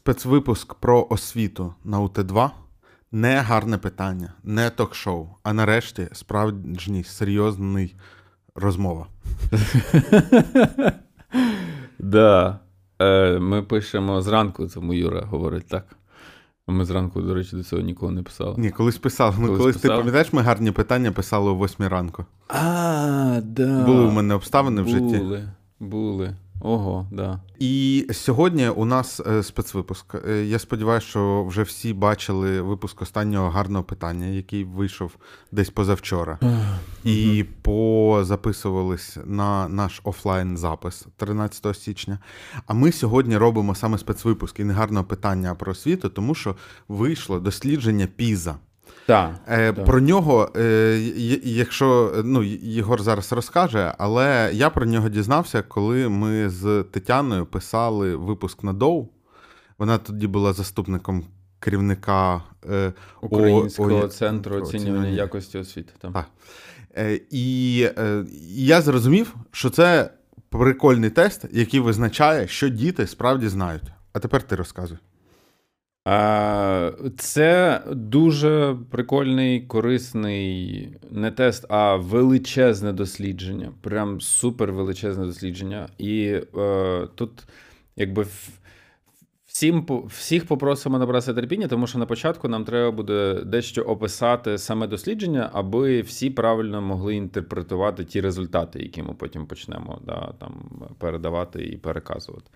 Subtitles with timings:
[0.00, 2.50] Спецвипуск про освіту на УТ2
[3.12, 7.94] не гарне питання, не ток-шоу, а нарешті справжній серйозний
[8.54, 9.06] розмова.
[11.98, 12.58] Да.
[12.98, 15.84] Е, Ми пишемо зранку, тому Юра говорить так.
[16.66, 18.54] Ми зранку, до речі, до цього нікого не писали.
[18.58, 19.34] Ні, колись писали.
[19.38, 22.24] Ну, Колись колись ти пам'ятаєш, ми гарні питання писали о 8 ранку.
[22.48, 23.84] А, да.
[23.84, 25.18] Були у мене обставини в житті.
[25.18, 25.48] Були,
[25.80, 26.36] були.
[26.60, 27.40] Ого, да.
[27.58, 30.14] І сьогодні у нас е, спецвипуск.
[30.28, 35.16] Е, Я сподіваюся, що вже всі бачили випуск останнього гарного питання, який вийшов
[35.52, 36.38] десь позавчора.
[37.04, 42.18] І позаписувались на наш офлайн запис 13 січня.
[42.66, 46.56] А ми сьогодні робимо саме спецвипуск і не гарного питання про освіту, тому що
[46.88, 48.56] вийшло дослідження Піза.
[49.10, 49.30] Так.
[49.48, 49.84] Е, Так.
[49.84, 50.98] Про нього, е,
[51.44, 58.16] якщо ну, Єгор зараз розкаже, але я про нього дізнався, коли ми з Тетяною писали
[58.16, 59.08] випуск на ДОУ.
[59.78, 61.24] Вона тоді була заступником
[61.58, 65.22] керівника е, Українського О- О- центру оцінювання оцінювання.
[65.22, 65.92] якості освіти.
[65.98, 66.12] Там.
[66.12, 66.26] Так.
[66.96, 70.10] Е, і е, я зрозумів, що це
[70.48, 73.92] прикольний тест, який визначає, що діти справді знають.
[74.12, 74.98] А тепер ти розказуй.
[77.16, 83.72] Це дуже прикольний, корисний не тест, а величезне дослідження.
[83.80, 85.88] Прям супер величезне дослідження.
[85.98, 87.30] І е, тут,
[87.96, 88.26] якби.
[89.46, 94.86] Всім, всіх попросимо набратися терпіння, тому що на початку нам треба буде дещо описати саме
[94.86, 101.64] дослідження, аби всі правильно могли інтерпретувати ті результати, які ми потім почнемо да, там, передавати
[101.64, 102.50] і переказувати.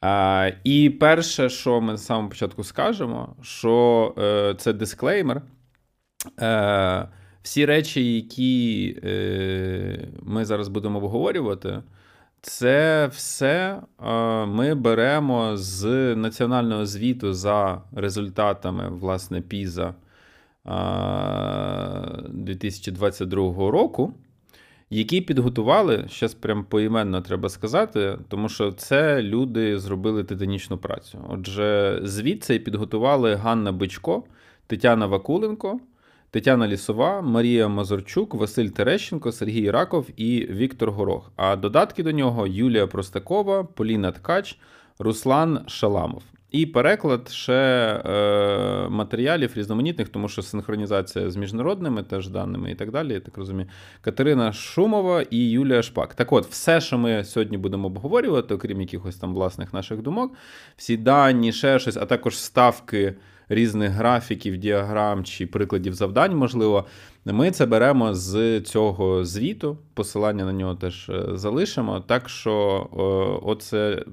[0.00, 5.42] А, і перше, що ми на самому початку скажемо, що е, це дисклеймер.
[6.40, 7.08] Е,
[7.42, 11.82] всі речі, які е, ми зараз будемо обговорювати,
[12.40, 19.94] це все е, ми беремо з національного звіту за результатами власне ПІЗа
[20.66, 20.72] е,
[22.28, 24.14] 2022 року
[24.90, 31.18] які підготували, зараз прям поіменно треба сказати, тому що це люди зробили титанічну працю.
[31.28, 32.02] Отже,
[32.40, 34.24] цей підготували Ганна Бичко,
[34.66, 35.80] Тетяна Вакуленко,
[36.30, 41.32] Тетяна Лісова, Марія Мазурчук, Василь Терещенко, Сергій Раков і Віктор Горох.
[41.36, 44.58] А додатки до нього Юлія Простакова, Поліна Ткач,
[44.98, 46.22] Руслан Шаламов.
[46.50, 52.90] І переклад ще е, матеріалів різноманітних, тому що синхронізація з міжнародними теж даними і так
[52.90, 53.12] далі.
[53.12, 53.68] Я так розумію.
[54.00, 56.14] Катерина Шумова і Юлія Шпак.
[56.14, 60.32] Так от, все, що ми сьогодні будемо обговорювати, окрім якихось там власних наших думок,
[60.76, 63.14] всі дані, ще щось, а також ставки
[63.50, 66.86] різних графіків, діаграм чи прикладів завдань, можливо,
[67.24, 69.78] ми це беремо з цього звіту.
[69.94, 72.00] Посилання на нього теж е, залишимо.
[72.00, 74.04] Так що е, оце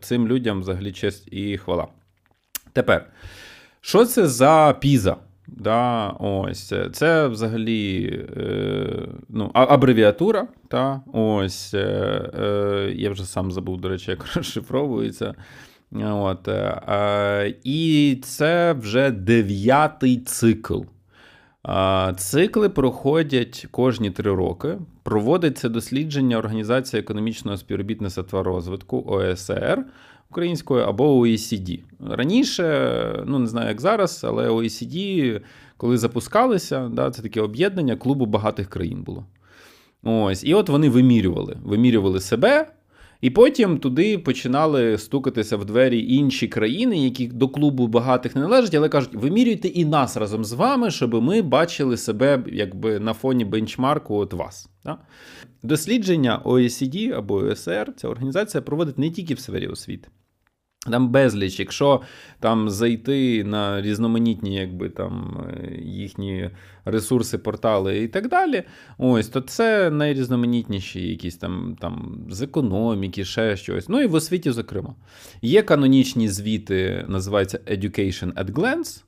[0.00, 1.86] цим людям взагалі честь і хвала.
[2.72, 3.10] Тепер,
[3.80, 5.16] що це за піза?
[5.46, 8.06] Да, ось це взагалі
[8.36, 10.48] е, ну, абревіатура.
[10.68, 11.78] Та, ось, е,
[12.40, 15.34] е, я вже сам забув, до речі, як розшифровується.
[16.00, 20.80] От, е, і це вже дев'ятий цикл.
[22.16, 24.78] Цикли проходять кожні три роки.
[25.02, 29.84] Проводиться дослідження Організації економічного співробітництва та розвитку ОСР
[30.30, 31.80] українською або OECD.
[32.10, 35.40] Раніше, ну не знаю як зараз, але OECD,
[35.76, 39.26] коли запускалися, да, це таке об'єднання клубу багатих країн було.
[40.02, 42.66] Ось, і от вони вимірювали, вимірювали себе.
[43.22, 48.74] І потім туди починали стукатися в двері інші країни, які до клубу багатих не належать,
[48.74, 53.44] але кажуть, вимірюйте і нас разом з вами, щоб ми бачили себе якби на фоні
[53.44, 54.68] бенчмарку от вас.
[54.84, 54.98] Да?
[55.62, 60.08] Дослідження OECD або ОСР, ця організація проводить не тільки в сфері освіти.
[60.90, 62.00] Там безліч, якщо
[62.40, 66.50] там зайти на різноманітні, якби там е, їхні
[66.84, 68.62] ресурси, портали і так далі,
[68.98, 73.88] ось то це найрізноманітніші якісь там, там з економіки, ще щось.
[73.88, 74.94] Ну і в освіті, зокрема.
[75.42, 79.02] Є канонічні звіти, називаються Education at Glance.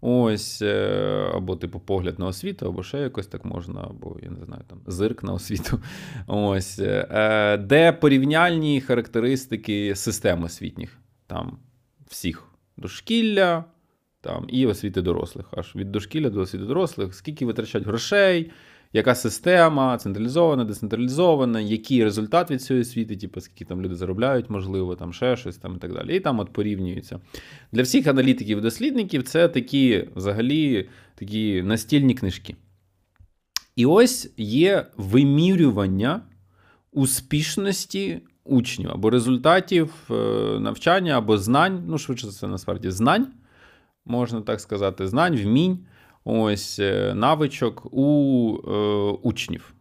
[0.00, 4.44] Ось, е, або, типу, погляд на освіту, або ще якось так можна, або я не
[4.44, 5.80] знаю, там зирк на освіту.
[6.26, 10.98] Ось, е, де порівняльні характеристики систем освітніх,
[11.30, 11.58] там
[12.06, 12.44] всіх
[12.76, 13.64] дошкілля,
[14.20, 15.46] там і освіти дорослих.
[15.56, 18.50] Аж від дошкілля до освіти дорослих, скільки витрачають грошей,
[18.92, 24.96] яка система, централізована, децентралізована, який результат від цієї освіти, типу, скільки там люди заробляють, можливо,
[24.96, 26.16] там ще щось там і так далі.
[26.16, 27.20] І там от порівнюються.
[27.72, 32.56] Для всіх аналітиків і дослідників це такі взагалі такі настільні книжки.
[33.76, 36.22] І ось є вимірювання
[36.92, 40.14] успішності учнів або результатів е,
[40.60, 43.26] навчання, або знань, ну, швидше все, насправді, знань,
[44.04, 45.78] можна так сказати, знань, вмінь,
[46.24, 48.70] ось е, навичок у е,
[49.22, 49.74] учнів.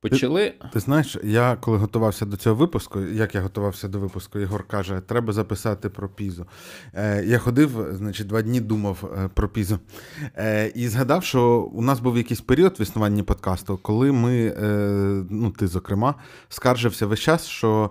[0.00, 0.50] Почали.
[0.50, 4.64] Ти, ти знаєш, я коли готувався до цього випуску, як я готувався до випуску, Ігор
[4.66, 6.46] каже, треба записати про пізу.
[6.94, 9.78] Е, Я ходив, значить, два дні думав е, про пізу.
[10.36, 14.68] Е, І згадав, що у нас був якийсь період в існуванні подкасту, коли ми, е,
[15.30, 16.14] ну ти, зокрема,
[16.48, 17.90] скаржився весь час, що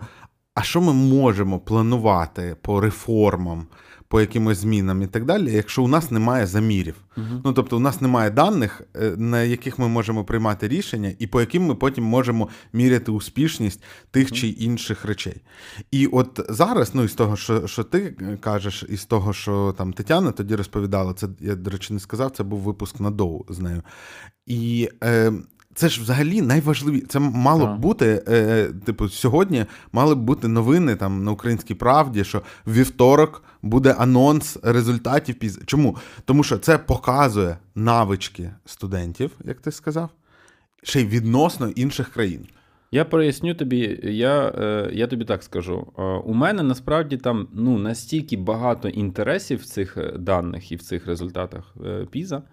[0.54, 3.68] а що ми можемо планувати по реформам?
[4.08, 6.96] По якимось змінам і так далі, якщо у нас немає замірів.
[7.18, 7.42] Uh-huh.
[7.46, 11.40] Ну тобто, у нас немає даних, е, на яких ми можемо приймати рішення, і по
[11.40, 14.34] яким ми потім можемо міряти успішність тих uh-huh.
[14.34, 15.42] чи інших речей.
[15.92, 20.32] І от зараз, ну із того, що що ти кажеш, із того, що там Тетяна
[20.32, 23.82] тоді розповідала, це я, до речі, не сказав, це був випуск на доу з нею.
[24.46, 25.34] І е,
[25.78, 27.06] це ж взагалі найважливіше.
[27.08, 32.24] Це мало б бути, е, типу, сьогодні мали б бути новини там на українській правді,
[32.24, 35.60] що вівторок буде анонс результатів піз.
[35.66, 35.98] Чому?
[36.26, 40.10] Тому що це показує навички студентів, як ти сказав,
[40.84, 42.48] ще й відносно інших країн.
[42.92, 45.88] Я поясню тобі, я е, я тобі так скажу.
[45.98, 50.82] Е, у мене насправді там ну, настільки багато інтересів в цих е, даних і в
[50.82, 51.76] цих результатах
[52.12, 52.44] Піза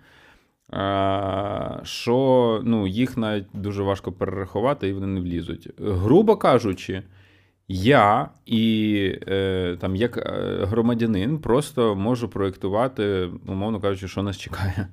[1.82, 5.69] що ну, їх навіть дуже важко перерахувати і вони не влізуть.
[5.78, 7.02] Грубо кажучи,
[7.69, 14.88] я і е, там, як е, громадянин просто можу проєктувати, умовно кажучи, що нас чекає.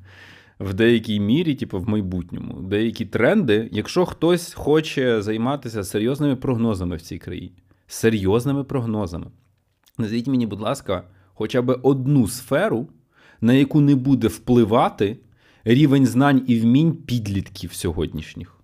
[0.59, 7.01] В деякій мірі, типу, в майбутньому, деякі тренди, якщо хтось хоче займатися серйозними прогнозами в
[7.01, 9.27] цій країні, серйозними прогнозами,
[9.97, 11.03] назвіть мені, будь ласка,
[11.33, 12.87] хоча б одну сферу,
[13.41, 15.17] на яку не буде впливати
[15.63, 18.57] рівень знань і вмінь підлітків сьогоднішніх.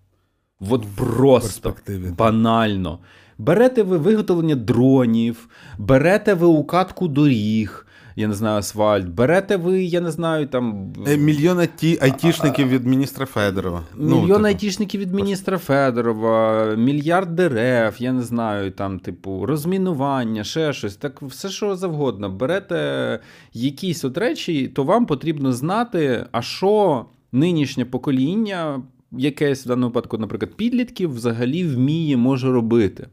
[0.70, 1.76] От просто
[2.18, 3.00] банально.
[3.38, 7.87] Берете ви виготовлення дронів, берете ви укатку доріг,
[8.18, 9.08] я не знаю, асфальт.
[9.08, 10.94] Берете ви, я не знаю, там.
[11.08, 13.84] Е, мільйон айті, айтішників від міністра Федорова.
[13.96, 20.44] Ну, Мільйон ну, айтішників від міністра Федорова, мільярд дерев, я не знаю, там, типу, розмінування,
[20.44, 20.96] ще щось.
[20.96, 22.30] Так все, що завгодно.
[22.30, 23.20] Берете
[23.54, 28.82] якісь от речі, то вам потрібно знати, а що нинішнє покоління.
[29.12, 33.08] Якесь в даному випадку, наприклад, підлітків взагалі вміє може робити.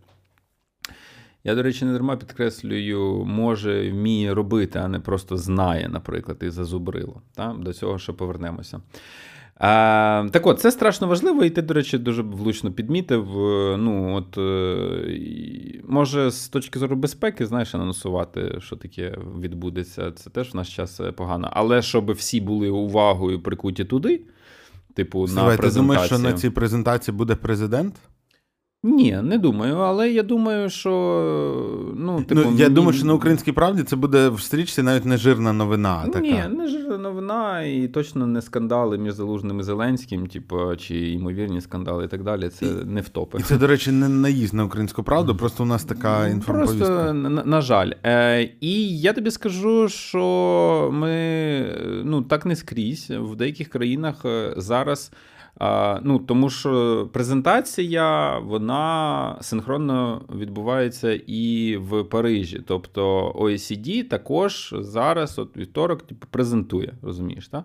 [1.44, 6.50] Я, до речі, не дарма підкреслюю, може, вміє робити, а не просто знає, наприклад, і
[6.50, 7.22] зазубрило.
[7.34, 7.56] Та?
[7.60, 8.80] До цього ще повернемося.
[9.56, 13.26] А, Так от, це страшно важливо, і ти, до речі, дуже влучно підмітив.
[13.78, 20.12] Ну, от, е, Може, з точки зору безпеки, знаєш, анонсувати, що таке відбудеться.
[20.12, 21.48] Це теж в наш час погано.
[21.52, 24.22] Але щоб всі були увагою прикуті туди,
[24.94, 25.72] типу, Слухай, на презентацію.
[25.72, 27.94] Ти думаєш, що на цій презентації буде президент?
[28.86, 30.90] Ні, не думаю, але я думаю, що.
[31.96, 35.16] Ну, типу, ну, Я думаю, що на українській правді це буде в стрічці навіть не
[35.16, 36.04] жирна новина.
[36.06, 36.20] така.
[36.20, 41.60] Ні, не жирна новина, і точно не скандали між Залужним і Зеленським, типу, чи ймовірні
[41.60, 42.48] скандали і так далі.
[42.48, 43.38] Це і, не втопи.
[43.38, 46.86] І це, до речі, не наїзд на українську правду, просто у нас така інформація.
[46.86, 47.90] Просто, на, на жаль.
[48.06, 51.14] Е, І я тобі скажу, що ми
[52.04, 55.12] ну, так не скрізь в деяких країнах е, зараз.
[56.02, 62.62] Ну, Тому що презентація вона синхронно відбувається і в Парижі.
[62.66, 67.48] Тобто OECD також зараз, от вівторок, типу, презентує, розумієш?
[67.48, 67.64] так?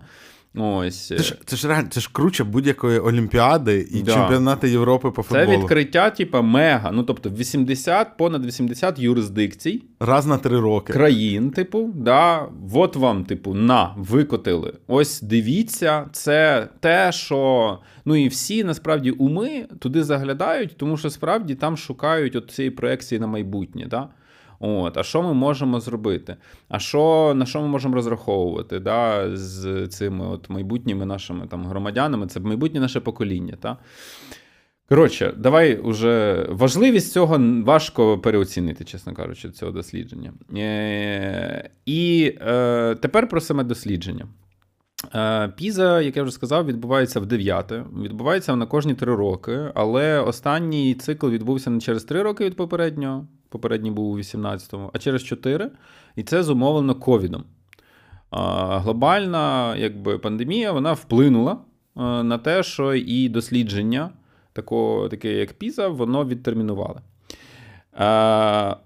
[0.55, 1.07] Ось.
[1.07, 4.13] Це ж це ж реально це ж круче будь-якої олімпіади і да.
[4.13, 5.51] чемпіонати Європи по футболу.
[5.51, 6.91] Це відкриття, типа, мега.
[6.91, 9.83] Ну тобто 80, понад 80 юрисдикцій.
[9.99, 10.93] Раз на три роки.
[10.93, 14.73] Країн, типу, да, от вам, типу, на, викотили.
[14.87, 17.79] Ось дивіться, це те, що.
[18.05, 23.19] Ну і всі насправді уми туди заглядають, тому що справді там шукають от цієї проекції
[23.19, 23.87] на майбутнє.
[23.89, 24.09] Да?
[24.59, 26.35] От, А що ми можемо зробити?
[26.69, 32.27] А що, на що ми можемо розраховувати да, з цими от майбутніми нашими там громадянами?
[32.27, 33.57] Це майбутнє наше покоління.
[33.61, 33.77] Та?
[34.89, 40.33] Коротше, давай уже важливість цього важко переоцінити, чесно кажучи, цього дослідження.
[40.57, 44.27] Е, І е, тепер про саме дослідження.
[45.15, 47.83] Е, Піза, як я вже сказав, відбувається в дев'яте.
[48.03, 53.27] Відбувається на кожні три роки, але останній цикл відбувся не через три роки від попереднього,
[53.49, 55.71] попередній був у 18-му, а через 4,
[56.15, 57.43] і це зумовлено ковідом.
[58.31, 61.57] Глобальна якби, пандемія вона вплинула
[61.95, 64.09] на те, що і дослідження,
[64.53, 67.01] такого, таке як Піза, воно відтермінували.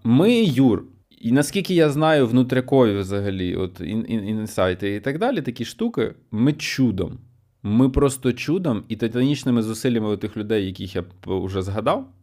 [0.03, 0.83] Ми, Юр,
[1.21, 7.19] і наскільки я знаю, внутрякові взагалі, от інсайти і так далі, такі штуки, ми чудом.
[7.63, 12.22] Ми просто чудом і титанічними зусиллями тих людей, яких я вже згадав, е,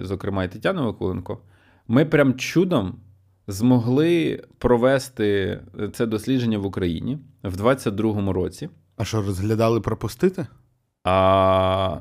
[0.00, 1.38] зокрема і Тетяна Вакуленко,
[1.88, 2.94] ми прям чудом
[3.46, 5.60] змогли провести
[5.92, 8.68] це дослідження в Україні в 22-му році.
[8.96, 10.46] А що, розглядали пропустити?
[11.04, 12.00] А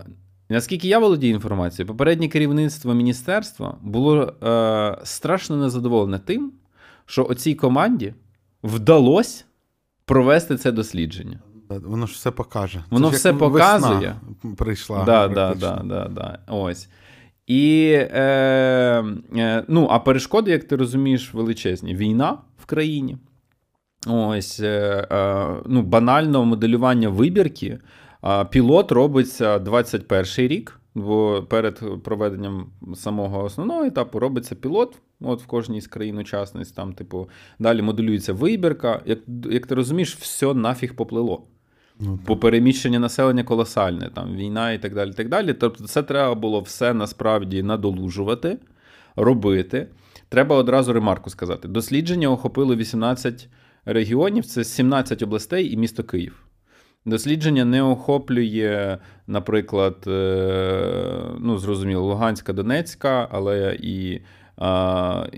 [0.49, 6.51] наскільки я володію інформацією, попереднє керівництво міністерства було е, страшно незадоволене тим,
[7.05, 8.13] що оцій команді
[8.63, 9.45] вдалося
[10.05, 11.39] провести це дослідження.
[11.69, 12.83] Воно ж все покаже.
[12.89, 14.15] Воно Це ж все показує.
[14.27, 15.03] Весна прийшла.
[15.03, 16.39] Да, да, да, да, да.
[16.47, 16.89] Ось.
[17.47, 18.23] І е,
[19.35, 21.95] е, ну, а перешкоди, як ти розумієш, величезні.
[21.95, 23.17] Війна в країні.
[24.07, 27.79] Ось е, е, ну, банально моделювання вибірки.
[28.49, 34.95] Пілот робиться 21 рік, бо перед проведенням самого основного етапу робиться пілот.
[35.21, 39.01] От в кожній з країн-учасниць, там, типу, далі моделюється вибірка.
[39.05, 39.19] Як,
[39.51, 41.47] як ти розумієш, все нафіг поплило.
[41.99, 45.13] Ну, Бо переміщення населення колосальне, там війна і так далі.
[45.13, 45.53] так далі.
[45.53, 48.57] Тобто, це треба було все насправді надолужувати,
[49.15, 49.87] робити.
[50.29, 53.49] Треба одразу ремарку сказати: дослідження охопило 18
[53.85, 56.43] регіонів, це 17 областей і місто Київ.
[57.05, 64.21] Дослідження не охоплює, наприклад, е, ну, зрозуміло, Луганська, Донецька, але і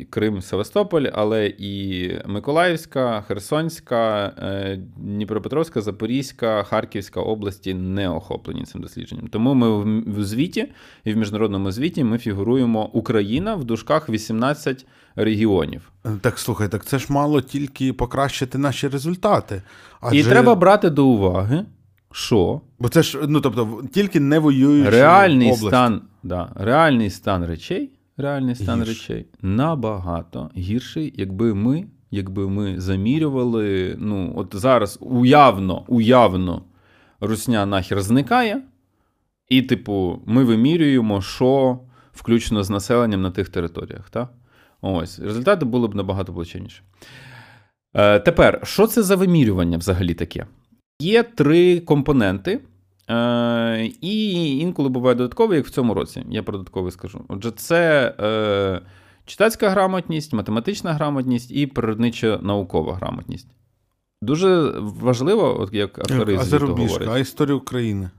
[0.10, 9.28] Крим, Севастополь, але і Миколаївська, Херсонська, е, Дніпропетровська, Запорізька, Харківська області не охоплені цим дослідженням.
[9.28, 9.84] Тому ми
[10.14, 10.66] в- звіті
[11.04, 14.86] і в міжнародному звіті ми фігуруємо Україна в дужках 18
[15.16, 15.92] регіонів.
[16.22, 19.62] Так слухай, так це ж мало тільки покращити наші результати.
[20.12, 21.66] І треба брати до уваги,
[22.12, 25.68] що Бо це ж, ну тобто, тільки не воюючи реальний області.
[25.68, 28.92] стан, да, реальний стан речей, реальний стан Гірше.
[28.92, 33.96] речей набагато гірший, якби ми, якби ми замірювали.
[34.00, 36.62] Ну, от зараз уявно, уявно
[37.20, 38.62] русня нахер зникає,
[39.50, 41.80] і, типу, ми вимірюємо, що
[42.12, 44.10] включно з населенням на тих територіях.
[44.10, 44.30] Та?
[44.82, 46.82] Ось, результати були б набагато плачевніші.
[47.94, 50.46] Е, тепер, що це за вимірювання взагалі таке?
[51.02, 52.60] Є три компоненти,
[53.10, 56.26] е, і інколи буває додатковий, як в цьому році.
[56.30, 57.22] Я про додатковий скажу.
[57.28, 58.82] Отже, це е,
[59.26, 63.48] читацька грамотність, математична грамотність і природничо-наукова грамотність.
[64.22, 68.10] Дуже важливо, от як автори а зарубіжка, а історія України.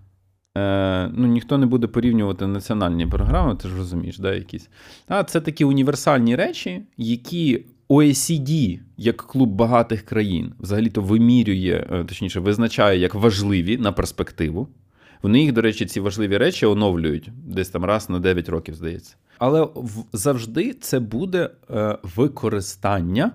[0.56, 4.68] Е, ну, ніхто не буде порівнювати національні програми, ти ж розумієш, да, якісь.
[5.08, 12.40] А це такі універсальні речі, які OECD, як клуб багатих країн, взагалі-то вимірює, е, точніше,
[12.40, 14.68] визначає як важливі на перспективу.
[15.22, 19.14] Вони їх, до речі, ці важливі речі оновлюють десь там раз на 9 років, здається.
[19.38, 19.68] Але
[20.12, 23.32] завжди це буде е, використання,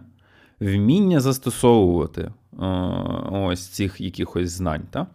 [0.59, 2.65] вміння застосовувати е,
[3.31, 4.83] ось цих якихось знань.
[4.91, 5.07] Та?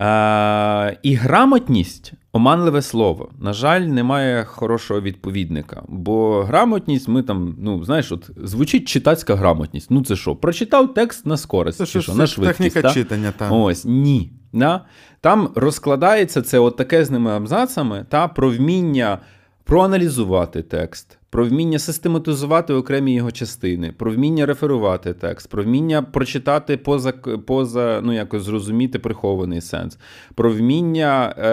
[0.00, 3.30] Е, і грамотність оманливе слово.
[3.38, 5.82] На жаль, немає хорошого відповідника.
[5.88, 9.90] Бо грамотність, ми там, ну, знаєш, от звучить читацька грамотність.
[9.90, 10.36] Ну, це що?
[10.36, 12.58] Прочитав текст на скорость, Це чи що, на швидкість.
[12.58, 12.94] техніка та?
[12.94, 13.52] читання, там.
[13.52, 14.32] Ось ні.
[14.52, 14.80] Да?
[15.20, 16.76] Там розкладається це от
[17.10, 19.18] ними абзацами та про вміння
[19.70, 26.76] проаналізувати текст, про вміння систематизувати окремі його частини, про вміння реферувати текст, про вміння прочитати
[26.76, 27.12] поза,
[27.46, 29.98] поза ну якось зрозуміти прихований сенс,
[30.34, 31.48] про вміння е,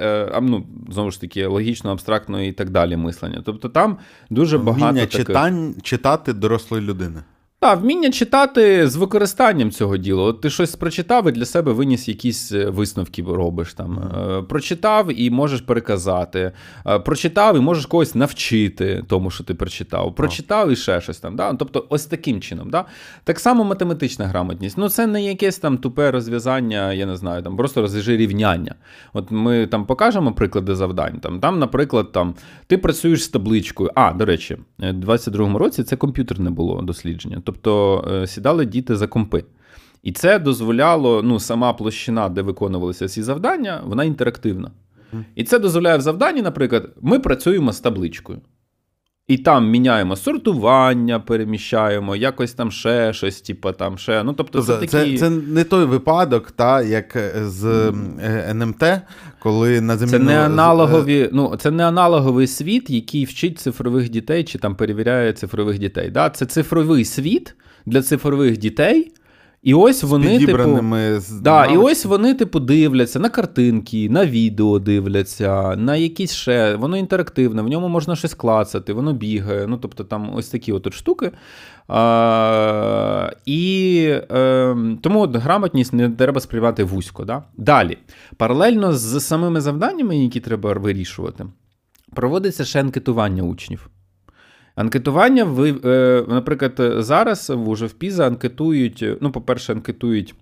[0.00, 3.42] е, а, ну, знову ж таки логічно, абстрактно і так далі мислення.
[3.44, 3.98] Тобто там
[4.30, 5.26] дуже багато Вміння таких...
[5.26, 7.20] читань, читати дорослої людини.
[7.60, 10.22] Так, вміння читати з використанням цього діла.
[10.22, 13.98] От ти щось прочитав і для себе виніс якісь е, висновки робиш там.
[13.98, 16.52] Е, Прочитав і можеш переказати.
[16.86, 20.14] Е, Прочитав і можеш когось навчити тому, що ти прочитав.
[20.14, 21.36] Прочитав і ще щось там.
[21.36, 21.54] Да?
[21.54, 22.70] Тобто, ось таким чином.
[22.70, 22.84] Да?
[23.24, 24.78] Так само математична грамотність.
[24.78, 28.74] Ну, це не якесь там тупе розв'язання, я не знаю, там просто розв'яжи рівняння.
[29.12, 31.20] От ми там покажемо приклади завдань.
[31.20, 32.34] Там, там наприклад, там,
[32.66, 33.90] ти працюєш з табличкою.
[33.94, 37.42] А, до речі, в 22-му році це комп'ютерне було дослідження.
[37.48, 39.44] Тобто е, сідали діти за компи.
[40.02, 44.70] І це дозволяло, ну, сама площина, де виконувалися ці завдання, вона інтерактивна.
[45.34, 48.40] І це дозволяє в завданні, наприклад, ми працюємо з табличкою.
[49.28, 54.22] І там міняємо сортування, переміщаємо, якось там ще щось, типу там ще.
[54.22, 55.18] Ну, тобто, це, Це, такі...
[55.18, 57.64] це, це не той випадок, та, як е, з
[58.20, 58.84] е, НМТ,
[59.38, 60.18] коли на заміну...
[60.18, 65.32] Це не аналогові, ну це не аналоговий світ, який вчить цифрових дітей чи там перевіряє
[65.32, 66.10] цифрових дітей.
[66.10, 66.30] Да?
[66.30, 67.54] Це цифровий світ
[67.86, 69.12] для цифрових дітей.
[69.62, 70.80] І ось вони, типу,
[71.20, 76.74] з да, і ось вони, типу, дивляться на картинки, на відео дивляться, на якісь ще.
[76.74, 79.66] Воно інтерактивне, в ньому можна щось клацати, воно бігає.
[79.66, 81.30] Ну, тобто, там ось такі от штуки.
[81.88, 87.24] А, і е, тому от грамотність не треба сприймати вузько.
[87.24, 87.42] Да?
[87.56, 87.98] Далі,
[88.36, 91.46] паралельно з самими завданнями, які треба вирішувати.
[92.14, 93.90] проводиться ще анкетування учнів.
[94.78, 100.34] Анкетування, ви, е, наприклад, зараз вже в ПІЗа анкетують, ну, по-перше, анкетують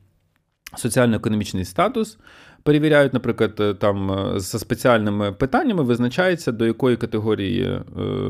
[0.76, 2.18] соціально-економічний статус,
[2.62, 7.82] перевіряють, наприклад, там за спеціальними питаннями визначається, до якої категорії е,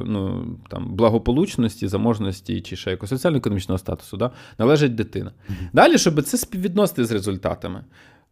[0.04, 5.32] ну, там, благополучності, заможності чи ще якогось соціально-економічного статусу да, належить дитина.
[5.72, 7.84] Далі, щоб це співвідносити з результатами.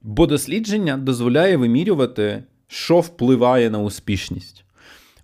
[0.03, 4.64] Бо дослідження дозволяє вимірювати, що впливає на успішність.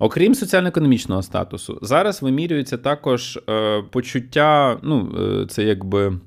[0.02, 6.18] Окрім соціально-економічного статусу, зараз вимірюється також е, почуття, ну, е, це якби.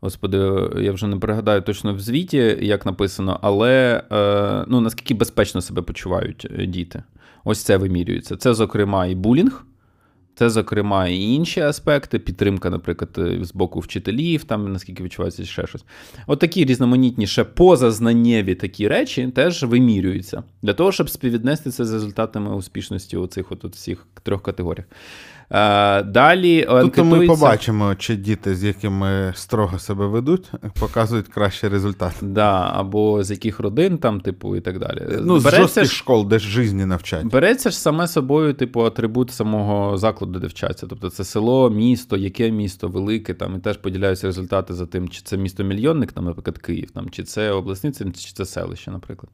[0.00, 0.36] Господи,
[0.76, 5.82] я вже не пригадаю точно в звіті, як написано, але е, ну, наскільки безпечно себе
[5.82, 7.02] почувають е, діти.
[7.44, 8.36] Ось це вимірюється.
[8.36, 9.64] Це, зокрема, і булінг,
[10.34, 13.10] це, зокрема, і інші аспекти, підтримка, наприклад,
[13.42, 15.84] з боку вчителів, там наскільки відчувається ще щось.
[16.26, 21.92] От такі різноманітні ще позазнаннєві такі речі теж вимірюються для того, щоб співвіднести це з
[21.92, 24.86] результатами успішності у цих от, от всіх трьох категоріях.
[25.50, 32.12] Е, далі Тут ми побачимо, чи діти, з якими строго себе ведуть, показують кращий результат.
[32.22, 35.02] Да, Або з яких родин, там, типу, і так далі.
[35.20, 37.26] Ну, З жорстких школ, де ж житті навчать.
[37.26, 40.86] Береться ж саме собою, типу, атрибут самого закладу, де вчаться.
[40.86, 45.22] Тобто це село, місто, яке місто, велике, там, і теж поділяються результати за тим, чи
[45.22, 49.32] це місто-мільйонник, там, наприклад, Київ, там, чи це обласний центр, чи це селище, наприклад.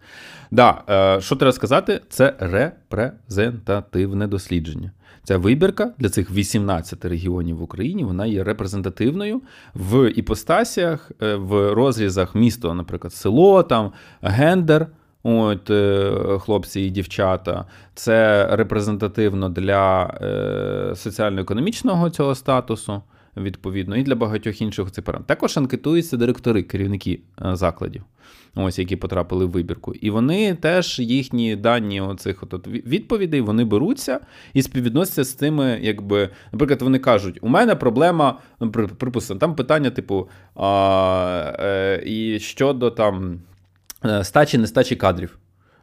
[0.51, 4.93] Да, е, Що треба сказати, це репрезентативне дослідження.
[5.31, 9.43] Ця вибірка для цих 18 регіонів в Україні вона є репрезентативною
[9.75, 14.87] в іпостасіях, е, в розрізах місто, наприклад, село, там гендер.
[15.23, 23.03] От е, хлопці і дівчата, це репрезентативно для е, соціально-економічного цього статусу,
[23.37, 25.29] відповідно, і для багатьох інших цих параметрів.
[25.29, 28.05] Також анкетуються директори, керівники закладів
[28.55, 29.95] ось які потрапили в вибірку.
[29.95, 34.21] І вони теж їхні дані оцих от відповідей вони беруться
[34.55, 39.91] і співвідносяться з тими, якби, наприклад, вони кажуть: у мене проблема, ну, припустимо, там питання,
[39.91, 43.41] типу, а, е, і щодо там
[44.05, 45.39] е, стачі, нестачі кадрів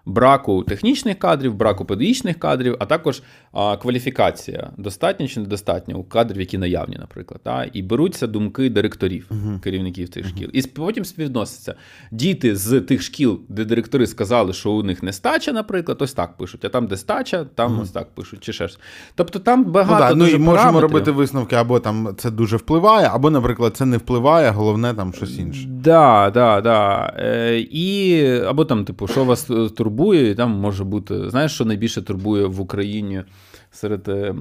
[0.07, 6.39] браку технічних кадрів, браку педагогічних кадрів, а також а, кваліфікація достатня чи недостатня у кадрів,
[6.39, 7.41] які наявні, наприклад.
[7.43, 7.65] Та?
[7.73, 9.59] І беруться думки директорів, uh-huh.
[9.59, 10.29] керівників цих uh-huh.
[10.29, 10.49] шкіл.
[10.53, 11.75] І потім співвідносяться.
[12.11, 16.65] Діти з тих шкіл, де директори сказали, що у них нестача, наприклад, ось так пишуть.
[16.65, 17.81] А там, де стача, там uh-huh.
[17.81, 18.39] ось так пишуть.
[18.39, 18.67] чи ще
[19.15, 20.15] Тобто там багато.
[20.15, 23.77] Ну, да, дуже ну і можемо робити висновки, або там це дуже впливає, або, наприклад,
[23.77, 25.67] це не впливає, головне там щось інше.
[25.67, 27.13] Да, да, да.
[27.17, 29.43] Е, і, Або там, типу, що вас
[29.77, 31.29] турбує турбує, і там може бути.
[31.29, 33.23] Знаєш, що найбільше турбує в Україні
[33.71, 34.07] серед.
[34.07, 34.35] Е,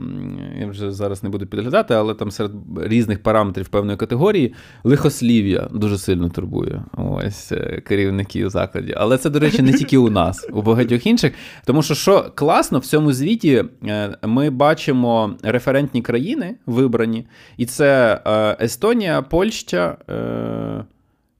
[0.60, 5.98] я вже зараз не буду підглядати, але там серед різних параметрів певної категорії лихослів'я дуже
[5.98, 8.94] сильно турбує ось е, керівників закладів.
[8.98, 11.32] Але це, до речі, не тільки у нас, у багатьох інших.
[11.64, 18.20] Тому що що класно, в цьому звіті е, ми бачимо референтні країни вибрані, і це
[18.60, 19.96] Естонія, Польща.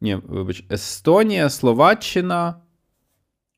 [0.01, 2.55] Ні, вибач, Естонія, Словаччина.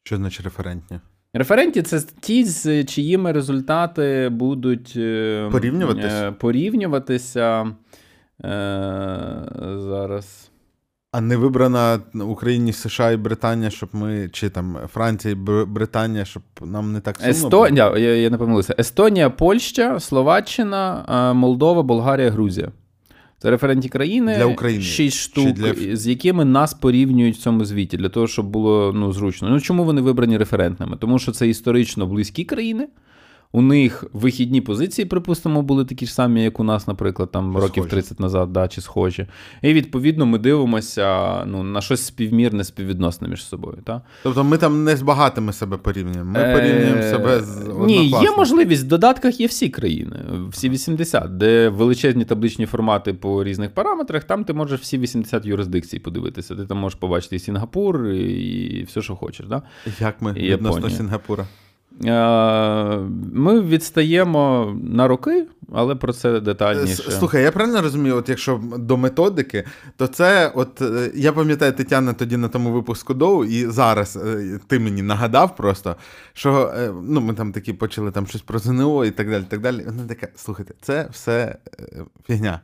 [0.08, 1.00] Що значить референтні?
[1.34, 6.32] Референті це ті, з чиїми результати будуть е, порівнюватися.
[6.32, 7.62] порівнюватися.
[7.64, 7.70] Е,
[9.78, 10.50] зараз.
[11.12, 14.28] А не вибрана Україні США і Британія, щоб ми.
[14.32, 18.74] Чи там Франція і Британія, щоб нам не так сумно Естонія, я, я не помилився.
[18.78, 22.72] Естонія, Польща, Словаччина, е, Молдова, Болгарія, Грузія.
[23.38, 24.82] Це референтні країни для України.
[24.82, 25.96] шість штук, для...
[25.96, 29.48] з якими нас порівнюють в цьому звіті, для того, щоб було ну, зручно.
[29.48, 30.96] Ну чому вони вибрані референтними?
[30.96, 32.88] Тому що це історично близькі країни.
[33.52, 37.66] У них вихідні позиції, припустимо, були такі ж самі, як у нас, наприклад, там схожі.
[37.66, 39.26] років 30 назад, да, чи схожі.
[39.62, 43.78] І відповідно ми дивимося ну, на щось співмірне, співвідносне між собою.
[43.84, 44.02] Та?
[44.22, 46.30] Тобто ми там не з багатими себе порівнюємо.
[46.30, 48.84] Ми порівнюємо себе з Ні, є можливість.
[48.84, 50.16] В додатках є всі країни,
[50.50, 55.98] всі 80, де величезні табличні формати по різних параметрах, там ти можеш всі 80 юрисдикцій
[55.98, 56.54] подивитися.
[56.54, 59.46] Ти там можеш побачити і Сінгапур, і все, що хочеш.
[59.46, 59.62] Да?
[60.00, 60.98] Як ми і відносно Японія.
[60.98, 61.46] Сінгапура?
[62.04, 62.98] Е,
[63.32, 67.10] ми відстаємо на роки, але про це детальніше.
[67.10, 69.64] Слухай, я правильно розумію, от якщо до методики,
[69.96, 74.60] то це, от е, я пам'ятаю Тетяна тоді на тому випуску доу, і зараз е,
[74.66, 75.96] ти мені нагадав просто,
[76.32, 79.44] що ну, ми там такі почали там щось про ЗНО і так далі.
[79.48, 79.82] так далі.
[79.86, 81.56] Вона така, слухайте, це все
[82.26, 82.60] фігня.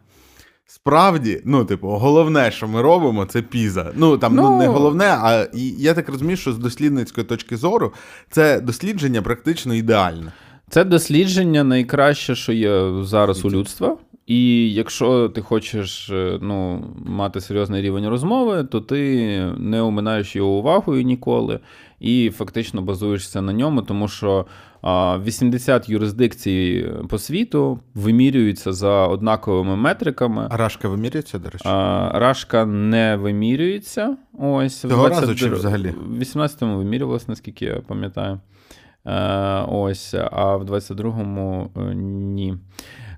[0.75, 3.93] Справді, ну, типу, головне, що ми робимо, це піза.
[3.97, 5.47] Ну там ну, ну не головне, а
[5.79, 7.93] я так розумію, що з дослідницької точки зору
[8.31, 10.33] це дослідження практично ідеальне.
[10.71, 13.97] Це дослідження найкраще, що є зараз у людства.
[14.27, 20.51] І якщо ти хочеш е, ну, мати серйозний рівень розмови, то ти не оминаєш його
[20.51, 21.61] увагою ніколи
[22.01, 24.47] і фактично базуєшся на ньому, тому що
[24.85, 30.47] 80 юрисдикцій по світу вимірюються за однаковими метриками.
[30.51, 31.65] А Рашка вимірюється, до речі?
[32.19, 34.17] Рашка не вимірюється.
[34.39, 35.21] Ось Того 20...
[35.21, 35.95] разу чи взагалі?
[36.09, 38.41] В 18-му вимірювалося, наскільки я пам'ятаю.
[39.69, 42.57] Ось, а в 22-му е, ні.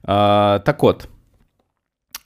[0.06, 1.08] Так от.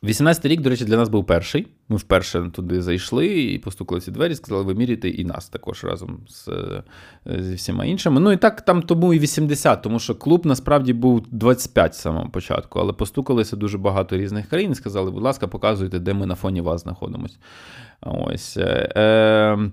[0.05, 1.67] 18 рік, до речі, для нас був перший.
[1.89, 6.21] Ми вперше туди зайшли і постукали ці двері, сказали, ви міряйте і нас також разом
[6.29, 6.83] з, е,
[7.43, 8.21] зі всіма іншими.
[8.21, 12.29] Ну і так там тому і 80, тому що клуб насправді був 25 з самого
[12.29, 16.35] початку, але постукалися дуже багато різних країн і сказали, будь ласка, показуйте, де ми на
[16.35, 17.37] фоні вас знаходимося.
[18.01, 18.57] Ось.
[18.57, 19.71] Е, е,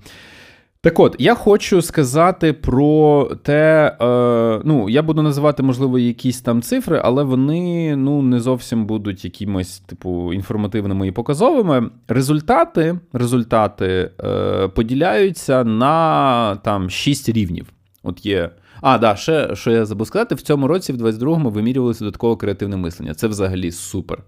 [0.88, 6.62] так от, я хочу сказати про те, е, ну, я буду називати, можливо, якісь там
[6.62, 11.90] цифри, але вони ну, не зовсім будуть якимось, типу, інформативними і показовими.
[12.08, 17.68] Результати результати е, поділяються на там 6 рівнів.
[18.04, 18.50] От є.
[18.82, 22.78] А, да, ще що я забув сказати, в цьому році, в 22-му, вимірювалося додатково креативне
[22.78, 23.14] мислення.
[23.14, 24.20] Це взагалі супер.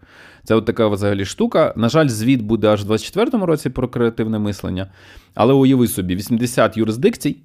[0.50, 1.74] Це от така взагалі штука.
[1.76, 4.92] На жаль, звіт буде аж в 24-му році про креативне мислення.
[5.36, 7.38] Але уяви собі, 80 юрисдикцій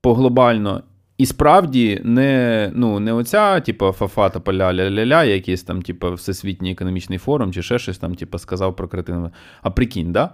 [0.00, 0.82] поглобально.
[1.18, 6.72] І справді не ну, не оця, типу, фафа та поля ля-ля-ля, якийсь там, типу, Всесвітній
[6.72, 9.30] економічний форум, чи ще щось там, типу, сказав про креативне.
[9.62, 10.30] А прикинь, да?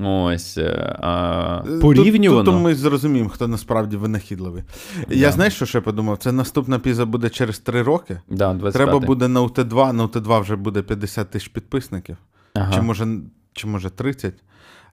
[0.00, 2.44] Ось е, а, е, порівнювано.
[2.44, 4.62] Тут, тут ми зрозуміємо, хто насправді винахідливий.
[5.08, 5.14] Да.
[5.14, 6.18] Я знаєш, що ще подумав?
[6.18, 8.20] Це наступна піза буде через 3 роки.
[8.28, 12.16] Да, Треба буде на УТ2, на УТ2 вже буде 50 тисяч підписників.
[12.54, 12.72] Ага.
[12.74, 13.06] Чи може
[13.52, 14.34] чи може 30.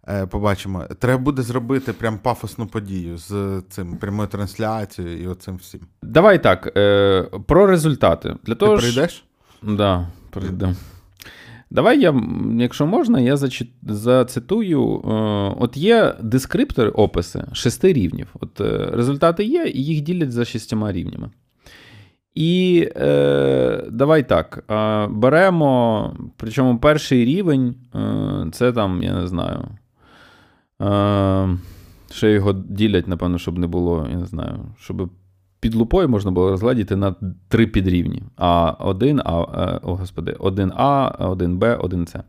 [0.08, 0.86] Е, Побачимо.
[1.00, 5.82] Треба буде зробити прям пафосну подію з цим прямою трансляцією і оцим всім.
[6.04, 6.78] Давай так.
[6.78, 8.36] е, Про результати.
[8.44, 9.26] Для того Ти прийдеш?
[9.62, 10.76] Так, да, прийдемо.
[11.72, 12.22] Давай я,
[12.60, 13.38] якщо можна, я
[13.84, 14.96] зацитую.
[14.96, 15.12] Е,
[15.60, 18.28] от є дескриптори, описи шести рівнів.
[18.40, 21.30] От е, Результати є, і їх ділять за шістьма рівнями.
[22.36, 24.64] І е, давай так.
[24.72, 27.76] Е, беремо, причому перший рівень
[28.52, 29.68] це там, я не знаю.
[30.82, 31.58] Е,
[32.12, 35.10] ще його ділять, напевно, щоб не було, я не знаю, щоб
[35.62, 37.16] під лупою можна було розглядіти на
[37.48, 42.24] три підрівні: А1, А, е, о, господи, 1А, 1Б, 1С.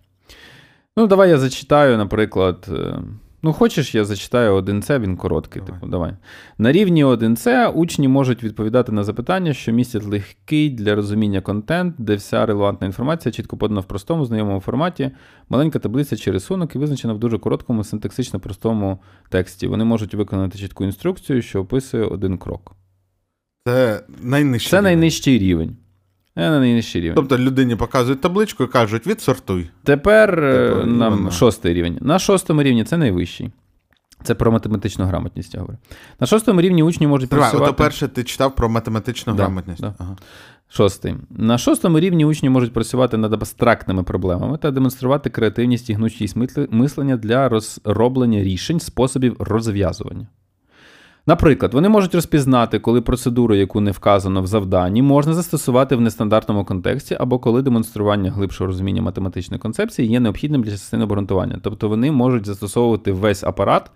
[0.96, 2.68] Ну, давай я зачитаю, наприклад.
[2.72, 2.98] Е,
[3.42, 5.62] ну, хочеш, я зачитаю 1С, він короткий.
[5.62, 5.80] Давай.
[5.80, 6.12] Типу, давай.
[6.58, 12.14] На рівні 1С учні можуть відповідати на запитання, що містять легкий для розуміння контент, де
[12.14, 15.10] вся релевантна інформація чітко подана в простому, знайомому форматі,
[15.48, 19.66] маленька таблиця чи рисунок і визначена в дуже короткому, синтаксично простому тексті.
[19.66, 22.76] Вони можуть виконати чітку інструкцію, що описує один крок.
[23.66, 24.84] Це найнижчий Це рівень.
[24.84, 25.76] найнижчий рівень.
[26.34, 27.14] Це найнижчий рівень.
[27.14, 29.70] Тобто людині показують табличку і кажуть, відсортуй.
[29.84, 31.98] Тепер Тепер нам шостий рівень.
[32.00, 33.50] На шостому рівні це найвищий.
[34.24, 35.78] Це про математичну грамотність, я говорю.
[36.20, 37.72] На шостому рівні учні можуть Тривай, працювати...
[37.72, 39.80] Ото перше ти читав про математичну да, грамотність.
[39.80, 39.94] Да.
[39.98, 40.16] Ага.
[40.68, 41.14] Шостий.
[41.30, 46.36] На шостому рівні учні можуть працювати над абстрактними проблемами та демонструвати креативність і гнучкість
[46.70, 50.26] мислення для розроблення рішень, способів розв'язування.
[51.26, 56.64] Наприклад, вони можуть розпізнати, коли процедуру, яку не вказано в завданні, можна застосувати в нестандартному
[56.64, 61.60] контексті, або коли демонстрування глибшого розуміння математичної концепції є необхідним для частини обґрунтування.
[61.62, 63.90] Тобто вони можуть застосовувати весь апарат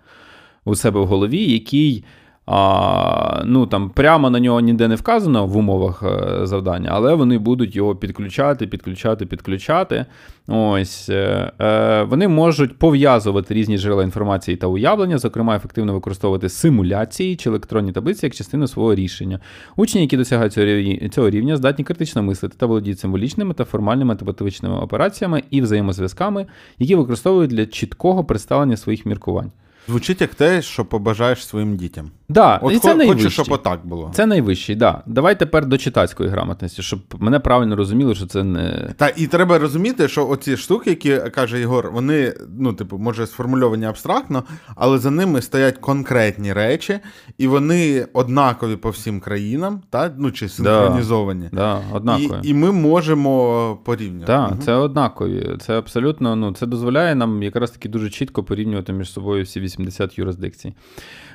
[0.65, 2.03] у себе в голові, який
[2.47, 7.37] а, ну там прямо на нього ніде не вказано в умовах е, завдання, але вони
[7.37, 10.05] будуть його підключати, підключати, підключати.
[10.47, 17.35] Ось е, е, Вони можуть пов'язувати різні джерела інформації та уявлення, зокрема, ефективно використовувати симуляції
[17.35, 19.39] чи електронні таблиці як частину свого рішення.
[19.75, 24.13] Учні, які досягають цього рівня, цього рівня, здатні критично мислити та володіють символічними та формальними
[24.13, 26.45] математичними операціями і взаємозв'язками,
[26.79, 29.51] які використовують для чіткого представлення своїх міркувань.
[29.87, 32.11] Звучить як те, що побажаєш своїм дітям.
[32.29, 34.11] Да, От і це Хочу, щоб отак було.
[34.13, 35.03] Це найвищий, да.
[35.05, 38.93] Давай тепер до читацької грамотності, щоб мене правильно розуміли, що це не.
[38.97, 43.85] Та і треба розуміти, що оці штуки, які каже Єгор, вони, ну, типу, може, сформульовані
[43.85, 44.43] абстрактно,
[44.75, 46.99] але за ними стоять конкретні речі,
[47.37, 50.11] і вони однакові по всім країнам, та?
[50.17, 51.49] ну чи синхронізовані.
[51.53, 52.39] Да, да, однакові.
[52.43, 54.27] І і ми можемо порівнювати.
[54.27, 54.61] Так, угу.
[54.65, 55.57] це однакові.
[55.59, 60.17] Це абсолютно, ну, це дозволяє нам якраз таки дуже чітко порівнювати між собою всі 80
[60.17, 60.73] юрисдикцій.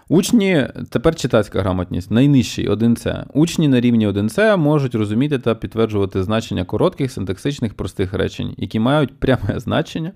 [0.09, 3.25] Учні, тепер читацька грамотність, найнижчий 1С.
[3.35, 9.15] Учні на рівні 1С можуть розуміти та підтверджувати значення коротких, синтаксичних, простих речень, які мають
[9.19, 10.13] пряме значення.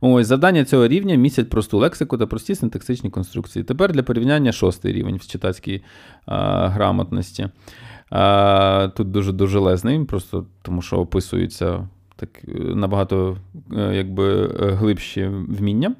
[0.00, 3.64] Ось завдання цього рівня містять просту лексику та прості синтаксичні конструкції.
[3.64, 5.82] Тепер для порівняння шостий рівень в читацькій
[6.26, 7.48] а, грамотності.
[8.10, 12.28] А, Тут дуже лезний, просто тому що описуються так
[12.74, 13.36] набагато
[13.92, 15.94] якби глибші вміння.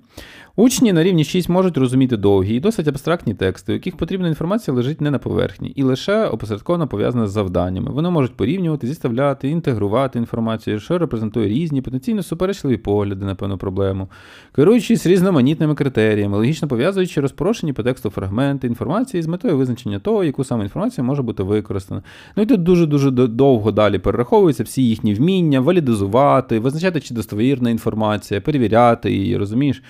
[0.61, 4.75] Учні на рівні 6 можуть розуміти довгі і досить абстрактні тексти, у яких потрібна інформація
[4.75, 7.91] лежить не на поверхні, і лише опосередковано пов'язана з завданнями.
[7.91, 14.09] Вони можуть порівнювати, зіставляти, інтегрувати інформацію, що репрезентує різні, потенційно суперечливі погляди на певну проблему,
[14.53, 20.45] керуючись різноманітними критеріями, логічно пов'язуючи розпорошені по тексту фрагменти інформації з метою визначення того, яку
[20.45, 22.03] саме інформацію може бути використана.
[22.37, 28.41] Ну і тут дуже-дуже довго далі перераховуються всі їхні вміння, валідизувати, визначати, чи достовірна інформація,
[28.41, 29.83] перевіряти її, розумієш?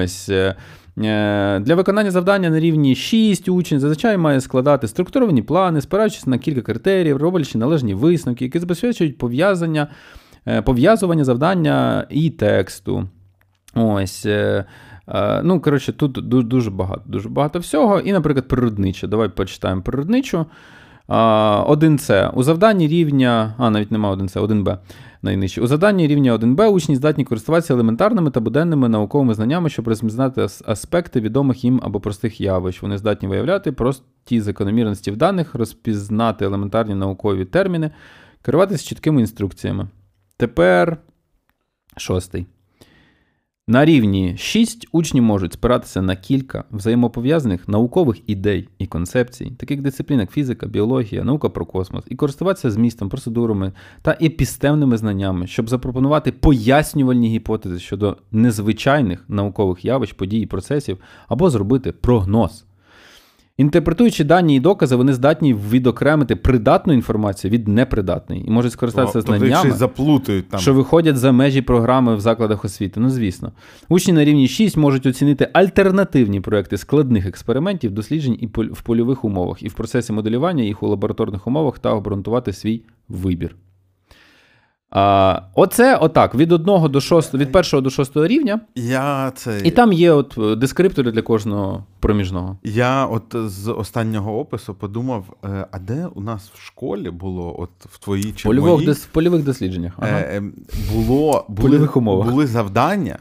[0.00, 0.56] Е,
[0.98, 6.38] е, для виконання завдання на рівні 6 учень зазвичай має складати структуровані плани, спираючись на
[6.38, 9.88] кілька критеріїв, роблячи належні висновки, які забезпечують пов'язання,
[10.46, 13.08] е, пов'язування завдання і тексту.
[13.74, 14.26] Ось.
[15.42, 18.00] Ну, коротше, тут дуже багато дуже багато всього.
[18.00, 19.06] І, наприклад, природниче.
[19.06, 20.46] Давай почитаємо природничу.
[21.08, 22.30] 1С.
[22.34, 23.54] У завданні рівня.
[23.58, 24.78] А, навіть нема 1С, 1Б
[25.24, 25.60] найнижче.
[25.60, 31.20] У заданні рівня 1Б учні здатні користуватися елементарними та буденними науковими знаннями, щоб розпізнати аспекти
[31.20, 32.82] відомих їм або простих явищ.
[32.82, 37.90] Вони здатні виявляти прості закономірності в даних, розпізнати елементарні наукові терміни,
[38.42, 39.88] керуватися чіткими інструкціями.
[40.36, 40.96] Тепер
[41.96, 42.46] шостий.
[43.66, 50.20] На рівні 6 учні можуть спиратися на кілька взаємопов'язаних наукових ідей і концепцій, таких дисциплін,
[50.20, 53.72] як фізика, біологія, наука про космос, і користуватися змістом, процедурами
[54.02, 60.98] та епістемними знаннями, щоб запропонувати пояснювальні гіпотези щодо незвичайних наукових явищ, подій і процесів,
[61.28, 62.64] або зробити прогноз.
[63.56, 69.36] Інтерпретуючи дані і докази, вони здатні відокремити придатну інформацію від непридатної і можуть скористатися тобто
[69.36, 70.60] знаннями, заплутають там.
[70.60, 73.00] що виходять за межі програми в закладах освіти.
[73.00, 73.52] Ну, звісно.
[73.88, 79.62] Учні на рівні 6 можуть оцінити альтернативні проекти складних експериментів, досліджень і в польових умовах,
[79.62, 83.56] і в процесі моделювання їх у лабораторних умовах та обґрунтувати свій вибір.
[84.94, 88.60] А, Оце отак, від одного до шостого, від першого до шостого рівня.
[88.74, 89.60] Я це...
[89.64, 92.58] І там є от е, дескриптори для кожного проміжного.
[92.64, 97.70] Я от з останнього опису подумав: е, а де у нас в школі було, от
[97.80, 100.18] в твоїй чи моїй, дос, в польових дослідженнях ага.
[100.18, 100.42] е,
[100.92, 103.18] було, були, були завдання,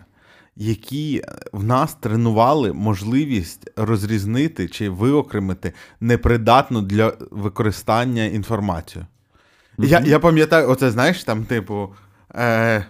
[0.55, 1.21] які
[1.53, 9.05] в нас тренували можливість розрізнити чи виокремити непридатну для використання інформацію.
[9.77, 11.89] Я я пам'ятаю, оце знаєш, там, типу,
[12.35, 12.85] е,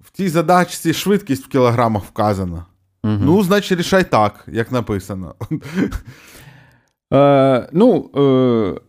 [0.00, 2.66] в тій задачці швидкість в кілограмах вказана.
[3.04, 5.34] Ну, значить, рішай так, як написано.
[7.12, 8.10] Е, Ну,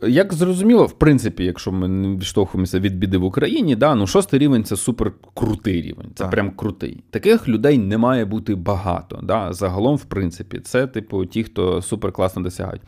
[0.02, 4.08] е, як зрозуміло, в принципі, якщо ми не відштовхуємося від біди в Україні, да, ну
[4.08, 6.08] шостий рівень це супер крутий рівень.
[6.16, 6.32] Це так.
[6.32, 7.04] прям крутий.
[7.10, 9.20] Таких людей не має бути багато.
[9.24, 12.82] Да, Загалом, в принципі, це, типу, ті, хто супер класно досягають.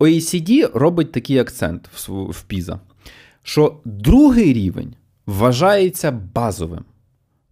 [0.00, 2.80] OECD робить такий акцент в, в Піза
[3.46, 4.94] що другий рівень
[5.26, 6.84] вважається базовим.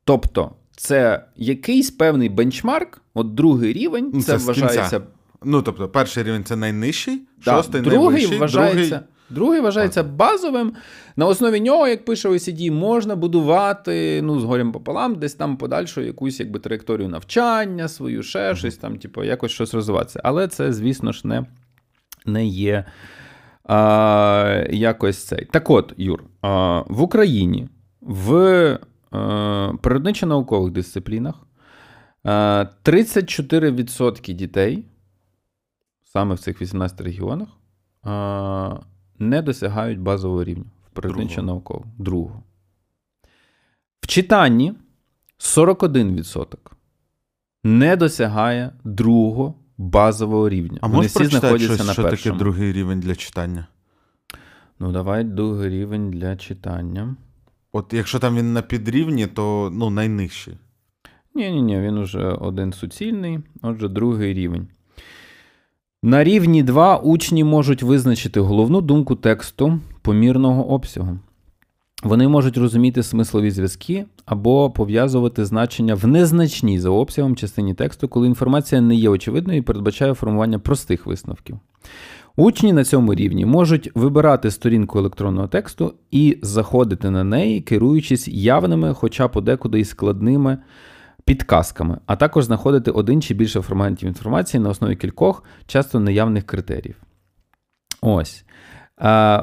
[0.05, 5.01] Тобто, це якийсь певний бенчмарк, от другий рівень ну, це, це вважається.
[5.45, 8.89] Ну, тобто, перший рівень це найнижчий, так, шостий другий найвищий, вважається.
[8.89, 9.09] Другий...
[9.31, 10.73] Другий вважається базовим.
[11.17, 16.01] На основі нього, як пише OECD, можна будувати ну, з горем пополам, десь там подальшу
[16.01, 20.21] якусь якби, траєкторію навчання, свою ще щось там, типу, якось щось розвиватися.
[20.25, 21.47] Але це, звісно ж, не,
[22.27, 22.85] не є
[23.65, 25.45] а, якось цей.
[25.45, 27.69] Так от, Юр, а, в Україні
[28.01, 28.35] в
[29.11, 31.35] а, природничо-наукових дисциплінах
[32.25, 34.85] а, 34% дітей,
[36.05, 37.49] саме в цих 18 регіонах,
[38.03, 38.77] а,
[39.19, 41.87] не досягають базового рівня в природничо-науковому.
[41.99, 42.43] Другого.
[44.01, 44.75] В читанні
[45.39, 46.57] 41%
[47.65, 50.79] не досягає другого базового рівня.
[50.81, 52.17] А Вони всі знаходяться щось, на що першому.
[52.17, 53.67] Що таке другий рівень для читання?
[54.81, 57.17] Ну, давай другий рівень для читання.
[57.73, 60.55] От якщо там він на підрівні, то ну, найнижчий.
[61.35, 64.69] Ні-ні, ні він уже один суцільний, отже, другий рівень.
[66.03, 71.19] На рівні 2 учні можуть визначити головну думку тексту помірного обсягу.
[72.05, 78.27] Вони можуть розуміти смислові зв'язки або пов'язувати значення в незначній за обсягом частині тексту, коли
[78.27, 81.59] інформація не є очевидною і передбачає формування простих висновків.
[82.37, 88.95] Учні на цьому рівні можуть вибирати сторінку електронного тексту і заходити на неї, керуючись явними,
[88.95, 90.59] хоча подекуди і складними
[91.25, 96.97] підказками, а також знаходити один чи більше фрагментів інформації на основі кількох, часто неявних критеріїв.
[98.01, 98.45] Ось.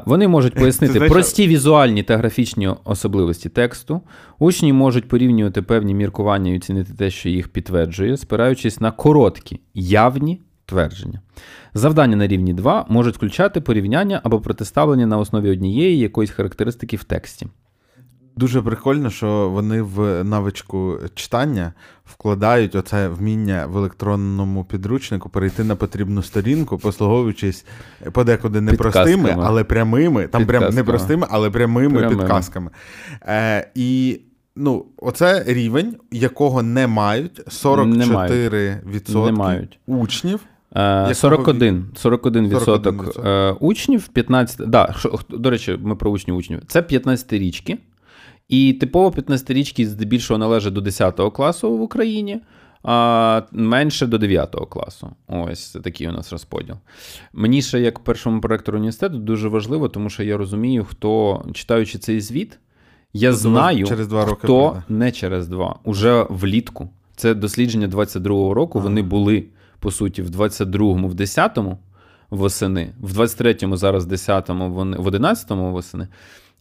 [0.06, 4.00] Вони можуть пояснити прості візуальні та графічні особливості тексту.
[4.38, 10.40] Учні можуть порівнювати певні міркування і оцінити те, що їх підтверджує, спираючись на короткі, явні
[10.66, 11.20] твердження.
[11.74, 17.04] Завдання на рівні 2 можуть включати порівняння або протиставлення на основі однієї якоїсь характеристики в
[17.04, 17.46] тексті.
[18.36, 21.72] Дуже прикольно, що вони в навичку читання
[22.04, 27.64] вкладають оце вміння в електронному підручнику перейти на потрібну сторінку, послуговуючись
[28.12, 30.26] подекуди не простими, але прямими.
[30.26, 32.22] Там прям не простими, але прямими, прямими.
[32.22, 32.70] підказками.
[33.22, 34.20] Е, І
[34.56, 39.78] ну, оце рівень, якого не мають 44% не мають.
[39.86, 40.40] учнів.
[41.14, 44.68] 41 41 відсоток е, учнів, 15.
[44.68, 44.94] Да,
[45.30, 46.62] До речі, ми про учнів учнів.
[46.66, 47.78] Це 15 річки.
[48.48, 52.40] І типово 15-річки здебільшого належать до 10 класу в Україні,
[52.82, 55.10] а менше до 9 класу.
[55.28, 56.74] Ось такий у нас розподіл.
[57.32, 62.20] Мені ще, як першому проектору університету, дуже важливо, тому що я розумію, хто читаючи цей
[62.20, 62.58] звіт,
[63.12, 64.84] я знаю, через два роки хто прийде.
[64.88, 66.90] не через два, уже влітку.
[67.16, 68.78] Це дослідження 22-го року.
[68.78, 68.88] Ага.
[68.88, 69.44] Вони були,
[69.78, 71.78] по суті, в 22-му, в 10-му
[72.30, 74.70] восени, в 23-му, зараз 10-му,
[75.02, 76.08] в 11-му восени.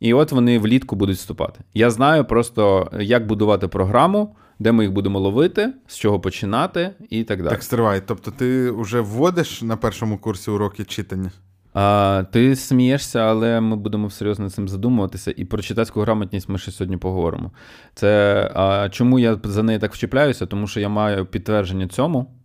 [0.02, 1.60] І от вони влітку будуть вступати.
[1.74, 7.24] Я знаю просто, як будувати програму, де ми їх будемо ловити, з чого починати і
[7.24, 7.50] так далі.
[7.50, 8.02] Так стривай.
[8.06, 11.32] Тобто, ти вже вводиш на першому курсі уроки читання?
[11.74, 15.34] А, Ти смієшся, але ми будемо серйозно цим задумуватися.
[15.38, 17.52] І про читацьку грамотність ми ще сьогодні поговоримо.
[17.94, 20.46] Це а, чому я за неї так вчіпляюся?
[20.46, 22.36] Тому що я маю підтвердження цьому.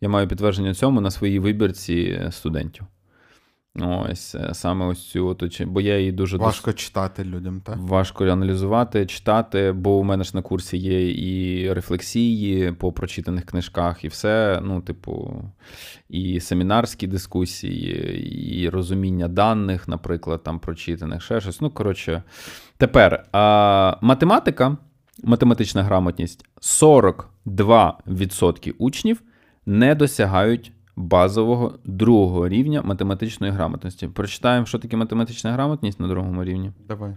[0.00, 2.86] Я маю підтвердження цьому на своїй вибірці студентів.
[3.80, 6.80] Ось е, саме ось цю от, бо я її дуже важко дос...
[6.80, 7.76] читати людям, так?
[7.78, 14.04] Важко аналізувати, читати, бо у мене ж на курсі є і рефлексії по прочитаних книжках,
[14.04, 14.60] і все.
[14.62, 15.44] Ну, типу,
[16.08, 21.60] і семінарські дискусії, і розуміння даних, наприклад, там прочитаних, ще щось.
[21.60, 22.22] Ну, коротше,
[22.76, 24.76] тепер а, математика,
[25.22, 29.22] математична грамотність 42% учнів
[29.66, 34.08] не досягають базового другого рівня математичної грамотності.
[34.08, 36.72] Прочитаємо, що таке математична грамотність на другому рівні.
[36.88, 37.16] Давай.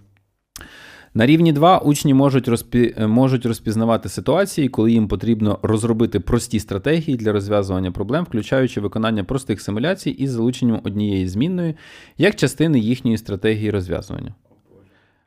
[1.13, 2.95] На рівні 2 учні можуть розпі...
[2.99, 9.61] можуть розпізнавати ситуації, коли їм потрібно розробити прості стратегії для розв'язування проблем, включаючи виконання простих
[9.61, 11.75] симуляцій із залученням однієї змінної,
[12.17, 14.35] як частини їхньої стратегії розв'язування.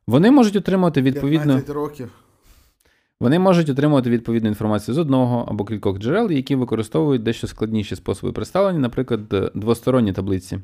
[0.07, 1.45] Вони можуть отримати відповідно.
[1.45, 2.13] 15 років.
[3.21, 8.33] Вони можуть отримувати відповідну інформацію з одного або кількох джерел, які використовують дещо складніші способи
[8.33, 10.59] представлення, наприклад, двосторонні таблиці,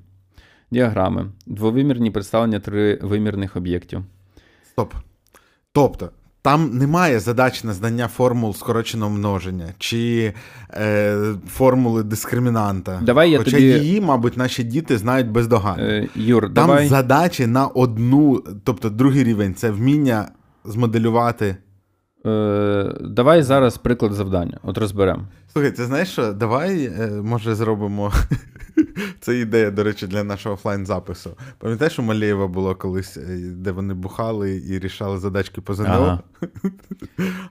[0.70, 4.04] діаграми, двовимірні представлення тривимірних об'єктів.
[4.70, 4.94] Стоп.
[5.72, 6.10] Тобто,
[6.42, 10.34] там немає задач на знання формул скороченого множення чи
[10.70, 13.00] е, формули дискримінанта.
[13.02, 13.62] Давай я Хоча тобі...
[13.62, 15.82] її, мабуть, наші діти знають бездоганно.
[15.82, 16.88] Е, Юр, Там давай...
[16.88, 20.28] задачі на одну, тобто другий рівень це вміння
[20.64, 21.56] змоделювати.
[22.26, 24.58] Е, Давай зараз приклад завдання.
[24.62, 25.22] От розберемо.
[25.52, 26.32] Слухай, ти знаєш що?
[26.32, 28.12] Давай, е, може, зробимо.
[29.20, 31.30] Це ідея, до речі, для нашого офлайн-запису.
[31.58, 35.86] Пам'ятаєш, у Малєєва було колись, е, де вони бухали і рішали задачки по ЗНО?
[35.88, 36.20] Ага.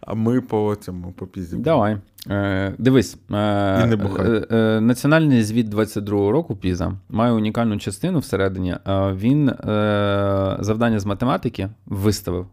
[0.02, 1.58] А ми по цьому по пізі.
[1.58, 1.98] Давай.
[2.30, 4.26] Е, Дивись, е, і не бухай.
[4.32, 8.76] Е, е, національний звіт 22-го року Піза має унікальну частину всередині.
[9.14, 12.48] Він е, завдання з математики виставив.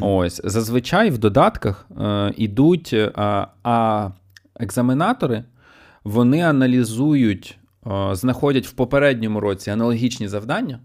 [0.00, 3.12] Ось зазвичай в додатках е, ідуть, е,
[3.62, 4.10] а
[4.60, 5.44] екзаменатори
[6.04, 10.78] вони аналізують, е, знаходять в попередньому році аналогічні завдання.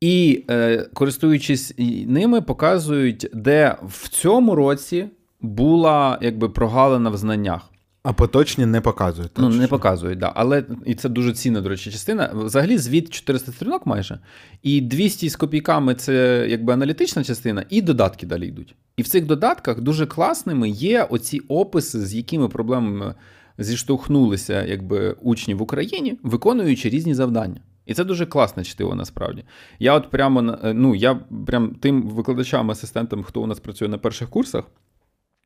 [0.00, 1.74] І, е, користуючись
[2.06, 5.06] ними, показують, де в цьому році
[5.40, 7.70] була якби прогалина в знаннях.
[8.02, 9.30] А поточні не показують.
[9.36, 10.32] Ну, не показують, да.
[10.34, 12.30] Але і це дуже цінна, до речі, частина.
[12.34, 14.18] Взагалі, звіт 400 сторінок майже.
[14.62, 18.74] І 200 з копійками це якби аналітична частина, і додатки далі йдуть.
[18.96, 23.14] І в цих додатках дуже класними є оці описи, з якими проблемами
[23.58, 27.60] зіштовхнулися якби, учні в Україні, виконуючи різні завдання.
[27.86, 29.44] І це дуже класне чтиво, насправді.
[29.78, 31.14] Я от прямо ну, я
[31.46, 34.64] прям тим викладачам, асистентам, хто у нас працює на перших курсах.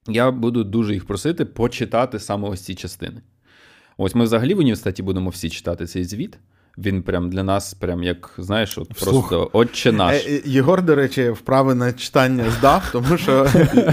[0.09, 3.23] Я буду дуже їх просити почитати саме ось ці частини.
[3.97, 6.39] Ось ми взагалі в університеті будемо всі читати цей звіт.
[6.79, 10.27] Він прям для нас, прям як знаєш, от просто отче наш.
[10.27, 13.47] Е, е, Єгор, до речі, вправи на читання здав, тому що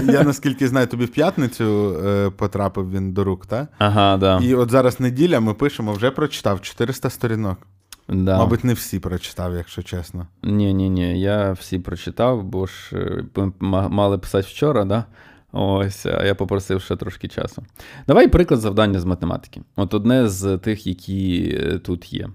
[0.04, 3.68] я наскільки знаю, тобі в п'ятницю е, потрапив він до рук, так?
[3.78, 4.40] Ага, да.
[4.42, 7.58] І от зараз неділя ми пишемо, вже прочитав 400 сторінок.
[8.08, 8.38] Да.
[8.38, 10.26] Мабуть, не всі прочитав, якщо чесно.
[10.42, 12.96] Ні, ні, ні, я всі прочитав, бо ж
[13.60, 15.04] мали писати вчора, да?
[15.52, 17.62] Ось, а я попросив ще трошки часу.
[18.06, 19.62] Давай приклад завдання з математики.
[19.76, 22.28] От одне з тих, які е, тут є.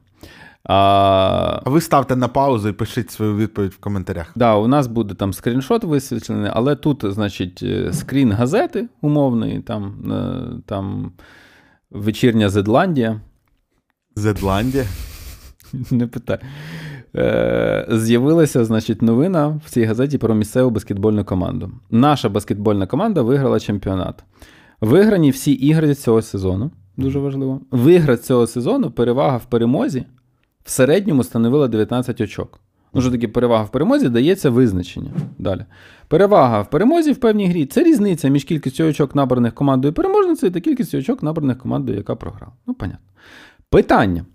[0.64, 4.26] А ви ставте на паузу і пишіть свою відповідь в коментарях.
[4.26, 9.60] Так, да, у нас буде там скріншот висвітлений, але тут, значить, е, скрін газети умовний,
[9.60, 11.12] там е, там
[11.92, 13.22] вечірня Зедландія.
[14.16, 14.86] Зедландія?
[15.92, 16.40] Не питай.
[17.18, 21.72] Е, З'явилася, значить, новина в цій газеті про місцеву баскетбольну команду.
[21.92, 24.24] Наша баскетбольна команда виграла чемпіонат.
[24.82, 26.72] Виграні всі ігри цього сезону.
[26.98, 27.62] Дуже важливо.
[27.72, 30.06] Вигра цього сезону перевага в перемозі
[30.64, 32.60] в середньому становила 19 очок.
[32.94, 35.12] Ну, що таке перевага в перемозі дається визначення.
[35.38, 35.66] Далі.
[36.08, 40.60] Перевага в перемозі в певній грі це різниця між кількістю очок, набраних командою переможницею, та
[40.60, 42.54] кількістю очок, набраних командою, яка програла.
[42.68, 43.06] Ну, понятно.
[43.70, 44.26] Питання.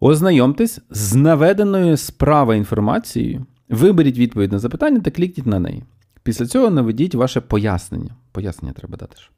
[0.00, 3.46] Ознайомтесь з наведеною справа інформацією.
[3.68, 5.82] Виберіть відповідь на запитання та клікніть на неї.
[6.22, 8.10] Після цього наведіть ваше пояснення.
[8.32, 9.16] Пояснення треба дати.
[9.16, 9.30] ж.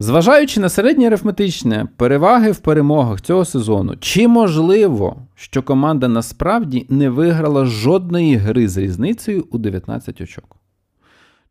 [0.00, 7.10] Зважаючи на середнє арифметичне переваги в перемогах цього сезону, чи можливо, що команда насправді не
[7.10, 10.56] виграла жодної гри з різницею у 19 очок?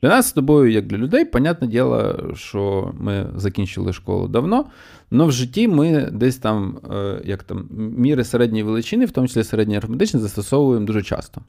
[0.03, 4.65] Для нас з тобою, як для людей, понятне діло, що ми закінчили школу давно,
[5.11, 9.43] але в житті ми десь там, е, як там, міри середньої величини, в тому числі
[9.43, 11.41] середньо арифметичне, застосовуємо дуже часто.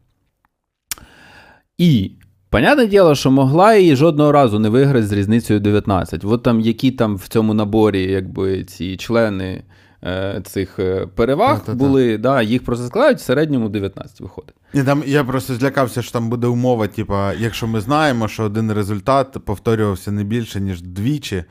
[1.79, 2.11] І
[2.51, 6.25] Понятне діло, що могла її жодного разу не виграти з різницею 19.
[6.25, 9.63] От там які там в цьому наборі якби ці члени
[10.05, 11.79] е, цих е, переваг Та-та-та.
[11.79, 14.55] були, да, їх просто складають, в середньому 19 виходить.
[14.75, 18.72] Ні, там, я просто злякався, що там буде умова, типа, якщо ми знаємо, що один
[18.72, 21.45] результат повторювався не більше, ніж двічі,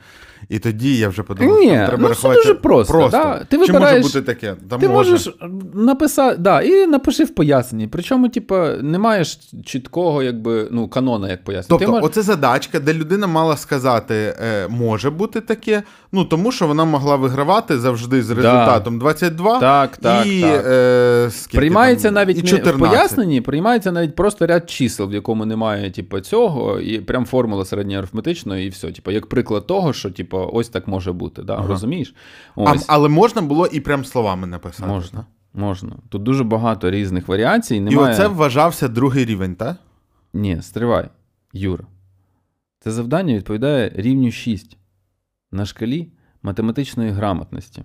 [0.48, 3.44] і тоді я вже подумав, Ні, що треба ну, рахувати дуже просто, да.
[3.48, 4.56] Ти Чи може бути таке?
[4.70, 5.10] Там Ти може.
[5.10, 5.34] можеш
[5.74, 7.86] написати, да, і напиши в поясненні.
[7.86, 11.78] Причому, типу, немає ж чіткого, якби, ну, канона, як пояснення.
[11.78, 16.66] Тобто, мож- оце задачка, де людина мала сказати, е, може бути таке, ну тому що
[16.66, 20.66] вона могла вигравати завжди з результатом 22 Так, так, і так.
[20.66, 23.13] Е, скільки Приймається там, навіть і не 14.
[23.14, 28.66] Поясненні, приймається навіть просто ряд чисел, в якому немає типу, цього, і прям формула середньоарифметичної,
[28.66, 28.92] і все.
[28.92, 31.42] Типу, як приклад того, що типу, ось так може бути.
[31.42, 31.54] Да?
[31.54, 31.68] Ага.
[31.68, 32.14] Розумієш?
[32.56, 34.88] А, але можна було і прям словами написати.
[34.88, 35.26] можна.
[35.54, 35.96] Можна.
[36.08, 37.76] Тут дуже багато різних варіацій.
[37.76, 39.76] І оце вважався другий рівень, так?
[40.32, 41.08] Ні, стривай,
[41.52, 41.84] Юра.
[42.80, 44.76] Це завдання відповідає рівню 6
[45.52, 46.08] на шкалі
[46.42, 47.82] математичної грамотності.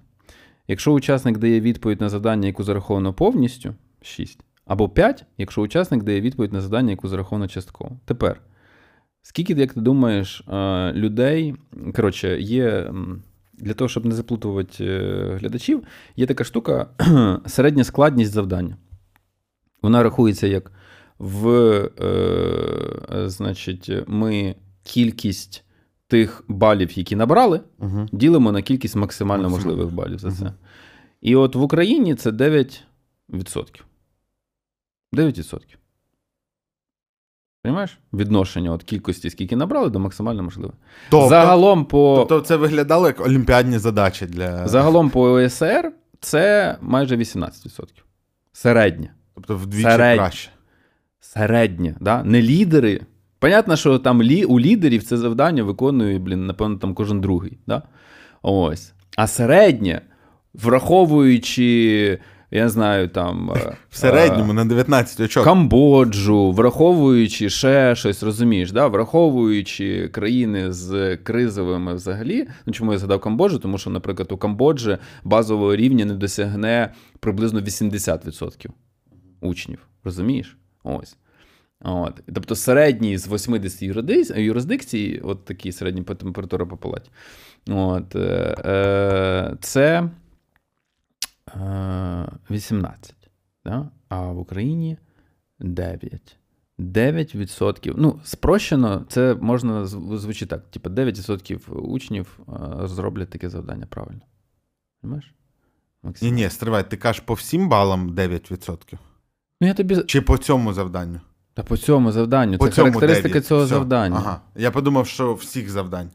[0.67, 4.39] Якщо учасник дає відповідь на завдання, яку зараховано повністю 6,
[4.69, 7.91] або 5, якщо учасник дає відповідь на завдання, яку зараховано частково.
[8.05, 8.41] Тепер,
[9.21, 11.55] скільки, як ти думаєш, е, людей,
[11.95, 12.91] коротше, є.
[13.53, 15.83] Для того, щоб не заплутувати е, глядачів,
[16.15, 16.87] є така штука
[17.45, 18.77] середня складність завдання.
[19.81, 20.71] Вона рахується як
[21.19, 21.49] в,
[22.01, 25.63] е, значить, ми кількість
[26.07, 28.07] тих балів, які набрали, Угу.
[28.11, 30.43] ділимо на кількість максимально можливих балів за це.
[30.43, 30.53] Мгм.
[31.21, 33.83] І от в Україні це 9%.
[35.13, 35.59] 9%.
[37.63, 37.99] Понимаєш?
[38.13, 40.77] Відношення от кількості, скільки набрали, до максимально можливого.
[41.09, 44.67] Тобто, Загалом по, тобто це виглядало як олімпіадні задачі для.
[44.67, 47.85] загалом по ОСР це майже 18%.
[48.51, 49.13] Середнє.
[49.35, 50.23] Тобто вдвічі Середньо.
[50.23, 50.49] краще.
[51.19, 52.23] Середнє, да?
[52.23, 53.01] не лідери.
[53.39, 57.57] Понятно, що там лі, у лідерів це завдання виконує, блін, напевно, там кожен другий.
[57.67, 57.81] Да?
[58.41, 58.93] Ось.
[59.15, 60.01] А середнє,
[60.53, 62.19] враховуючи,
[62.51, 63.51] я не знаю, там.
[63.55, 65.43] е, В середньому на 19 очок.
[65.43, 68.87] Камбоджу, враховуючи ще щось, розумієш, да?
[68.87, 72.47] враховуючи країни з кризовими взагалі.
[72.65, 73.57] Ну, чому я згадав Камбоджу?
[73.57, 78.67] Тому що, наприклад, у Камбоджі базового рівня не досягне приблизно 80%
[79.41, 79.79] учнів.
[80.03, 80.57] Розумієш?
[80.83, 81.17] Ось.
[81.81, 82.13] От.
[82.33, 87.11] Тобто середній з 80 юрисдикцій, юрисдикцій, от такі середні по температури по палаті.
[87.69, 90.09] От, е, е, це е,
[91.55, 93.15] 18.
[93.65, 93.89] Да?
[94.09, 94.97] А в Україні
[95.59, 96.37] 9.
[96.79, 97.93] 9%.
[97.97, 104.21] Ну, спрощено, це можна зв- звучить так: типу 9% учнів е, зроблять таке завдання правильно.
[105.01, 105.33] Понимаєш?
[106.21, 108.97] Ні, ні, стривай, ти кажеш по всім балам 9%.
[109.61, 110.03] Ну, я тобі.
[110.03, 111.19] Чи по цьому завданню?
[111.53, 112.57] Та по цьому завданню.
[112.57, 113.45] По це цьому характеристика 9.
[113.45, 113.69] цього Все.
[113.69, 114.15] завдання.
[114.15, 114.41] Ага.
[114.55, 116.09] Я подумав, що всіх завдань.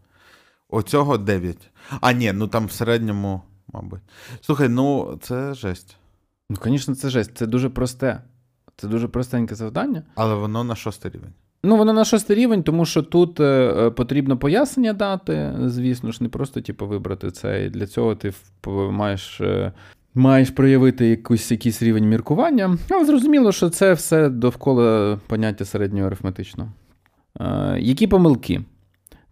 [0.68, 1.70] Оцього 9.
[2.00, 3.42] А, ні, ну там в середньому,
[3.74, 4.00] мабуть.
[4.40, 5.96] Слухай, ну це жесть.
[6.50, 7.30] Ну, звісно, це жесть.
[7.34, 8.20] Це дуже просте.
[8.76, 10.02] Це дуже простеньке завдання.
[10.14, 11.32] Але воно на шостий рівень.
[11.62, 16.22] Ну, воно на шостий рівень, тому що тут е, е, потрібно пояснення дати, звісно ж,
[16.22, 17.64] не просто типу, вибрати це.
[17.64, 18.32] І для цього ти
[18.90, 19.72] маєш, е,
[20.14, 22.78] маєш проявити якийсь, якийсь рівень міркування.
[22.90, 26.70] Але зрозуміло, що це все довкола поняття середнього арифметичного.
[27.40, 28.62] Е, які помилки?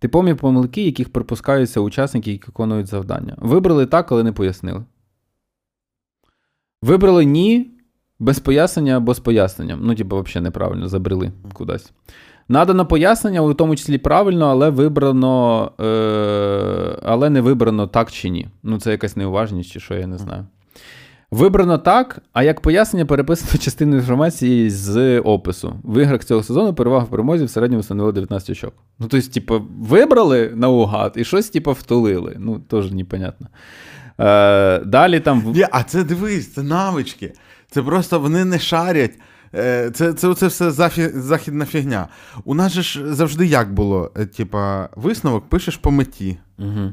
[0.02, 3.36] Типові помилки, яких припускаються учасники, які виконують завдання.
[3.38, 4.84] Вибрали так, але не пояснили.
[6.82, 7.70] Вибрали ні,
[8.18, 9.80] без пояснення або з поясненням.
[9.82, 11.92] Ну, типу, взагалі неправильно забрели кудись.
[12.48, 18.48] Надано пояснення, у тому числі правильно, але вибрано, е, але не вибрано так чи ні.
[18.62, 20.46] Ну, це якась неуважність, чи що, я не знаю.
[21.32, 25.76] Вибрано так, а як пояснення, переписано частину інформації з опису.
[25.84, 28.74] В іграх цього сезону перевага в перемозі в середньому становила 19 очок.
[28.98, 32.36] Ну, тобто, типу, вибрали наугад і щось, типу, втулили.
[32.38, 33.46] Ну, теж непонятно.
[34.20, 35.42] Е, Далі там.
[35.54, 37.32] Ні, А це дивись, це навички.
[37.70, 39.18] Це просто вони не шарять.
[39.54, 42.08] Е, це це, це все зафі, західна фігня.
[42.44, 44.12] У нас же ж завжди як було?
[44.16, 46.38] Е, типа, висновок пишеш по меті.
[46.58, 46.92] Угу.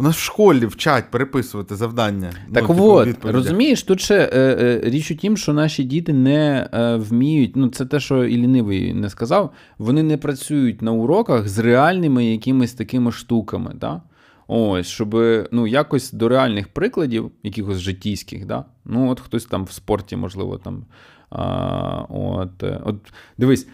[0.00, 2.32] У нас в школі вчать переписувати завдання.
[2.54, 6.12] Так ну, типу, от, розумієш, тут ще е, е, річ у тім, що наші діти
[6.12, 10.92] не е, вміють, ну це те, що і лінивий не сказав, вони не працюють на
[10.92, 13.72] уроках з реальними якимись такими штуками.
[13.74, 14.02] Да?
[14.46, 15.14] Ось, щоб
[15.52, 18.64] ну, якось до реальних прикладів, якихось життійських, да?
[18.84, 20.84] ну от хтось там в спорті, можливо, там.
[21.30, 22.96] А, от, е, от,
[23.38, 23.68] Дивись.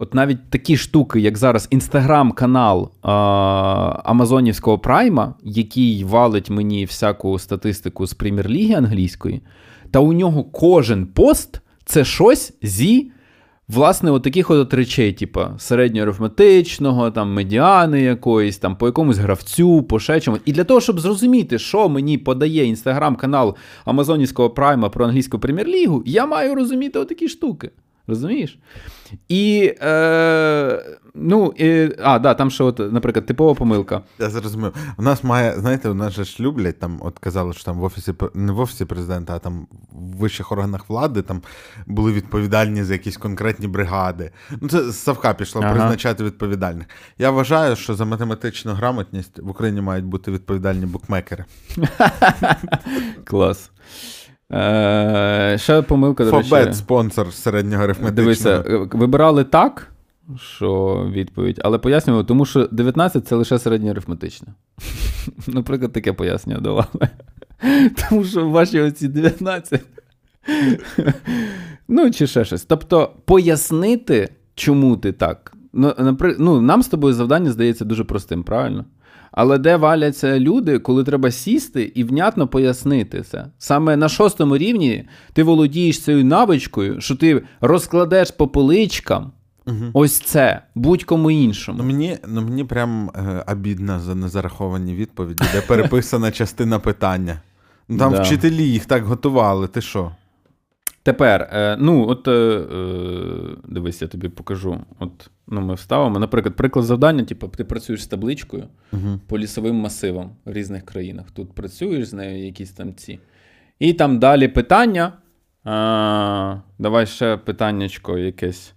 [0.00, 2.90] От навіть такі штуки, як зараз інстаграм-канал
[4.04, 9.42] Амазонівського Прайма, який валить мені всяку статистику з прем'єр-ліги англійської,
[9.90, 13.10] та у нього кожен пост це щось зі,
[13.68, 20.00] власне, от таких от речей, типу середньоарифметичного, там, медіани якоїсь, там, по якомусь гравцю, по
[20.00, 20.20] ще.
[20.44, 26.26] І для того, щоб зрозуміти, що мені подає інстаграм-канал Амазонівського Прайма про англійську прем'єр-лігу, я
[26.26, 27.70] маю розуміти отакі штуки.
[28.08, 28.58] Розумієш?
[29.28, 30.82] І, е,
[31.14, 34.02] ну, і, а, да, там ще, от, наприклад, типова помилка.
[34.18, 34.72] Я зрозумів.
[34.98, 37.82] У нас має, знаєте, у нас же ж люблять, там, от казали, що там в
[37.82, 41.42] офісі, не в офісі президента, а там в вищих органах влади там
[41.86, 44.30] були відповідальні за якісь конкретні бригади.
[44.60, 45.72] Ну, це з Савка пішло ага.
[45.72, 46.86] призначати відповідальних.
[47.18, 51.44] Я вважаю, що за математичну грамотність в Україні мають бути відповідальні букмекери.
[53.24, 53.70] Клас.
[54.52, 56.72] Е, Ще помилка, до речі.
[56.72, 58.22] Спонсор середнього арифметичного.
[58.22, 59.92] Дивися, вибирали так,
[60.36, 64.48] що відповідь, але пояснювали, тому що 19 це лише середнє арифметичне.
[65.46, 67.08] Наприклад, таке пояснення давали.
[68.10, 69.80] Тому що ваші оці 19.
[71.90, 72.64] Ну, чи ще щось.
[72.64, 75.52] Тобто, пояснити, чому ти так.
[75.72, 76.36] Ну, напри...
[76.38, 78.84] ну, Нам з тобою завдання здається дуже простим, правильно?
[79.38, 83.46] Але де валяться люди, коли треба сісти і внятно пояснити це.
[83.58, 89.32] Саме на шостому рівні ти володієш цією навичкою, що ти розкладеш по поличкам.
[89.66, 89.76] Угу.
[89.92, 91.78] Ось це будь-кому іншому.
[91.78, 97.40] Ну Мені ну мені прям е, обідно за незараховані відповіді, де переписана частина питання.
[97.88, 98.22] Ну Там да.
[98.22, 99.68] вчителі їх так готували.
[99.68, 100.10] Ти що?
[101.08, 102.66] Тепер, е, ну, от е, е,
[103.68, 104.80] дивись, я тобі покажу.
[104.98, 106.18] От, ну, Ми вставимо.
[106.18, 111.30] Наприклад, приклад завдання, типу, ти працюєш з табличкою uh по лісовим масивам в різних країнах.
[111.30, 113.18] Тут працюєш з нею, якісь там ці.
[113.78, 115.12] І там далі питання.
[115.64, 118.74] А, Давай ще питаннячко якесь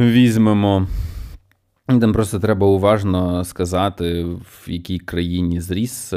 [0.00, 0.86] візьмемо.
[1.86, 6.12] Там просто треба уважно сказати, в якій країні зріс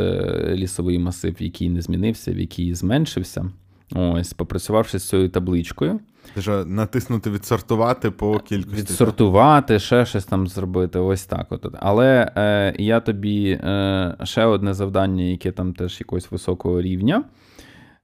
[0.50, 3.52] лісовий масив, в який не змінився, в який зменшився.
[3.92, 6.00] Ось, попрацювавши з цією табличкою.
[6.40, 8.82] Що, натиснути відсортувати по кількості.
[8.82, 11.00] Відсортувати, ще щось там зробити.
[11.00, 11.48] Ось так.
[11.50, 11.76] От.
[11.80, 17.24] Але е, я тобі е, ще одне завдання, яке там теж якогось високого рівня.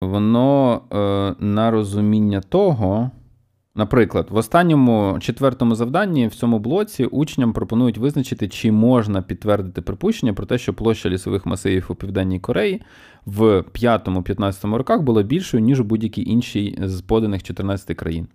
[0.00, 3.10] Воно е, на розуміння того.
[3.74, 10.34] Наприклад, в останньому четвертому завданні в цьому блоці учням пропонують визначити, чи можна підтвердити припущення
[10.34, 12.82] про те, що площа лісових масивів у Південній Кореї
[13.26, 18.28] в 5-15 роках була більшою, ніж у будь-якій іншій з поданих 14 країн.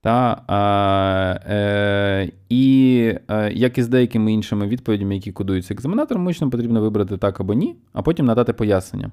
[0.00, 6.50] Та, а, е, І е, як і з деякими іншими відповідями, які кодуються екзаменатором, учням
[6.50, 9.10] потрібно вибрати так або ні, а потім надати пояснення.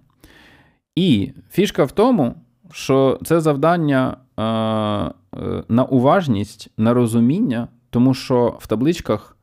[0.95, 2.35] І фішка в тому,
[2.73, 4.17] що це завдання.
[4.39, 9.37] Е, Е, на уважність, на розуміння, тому що в табличках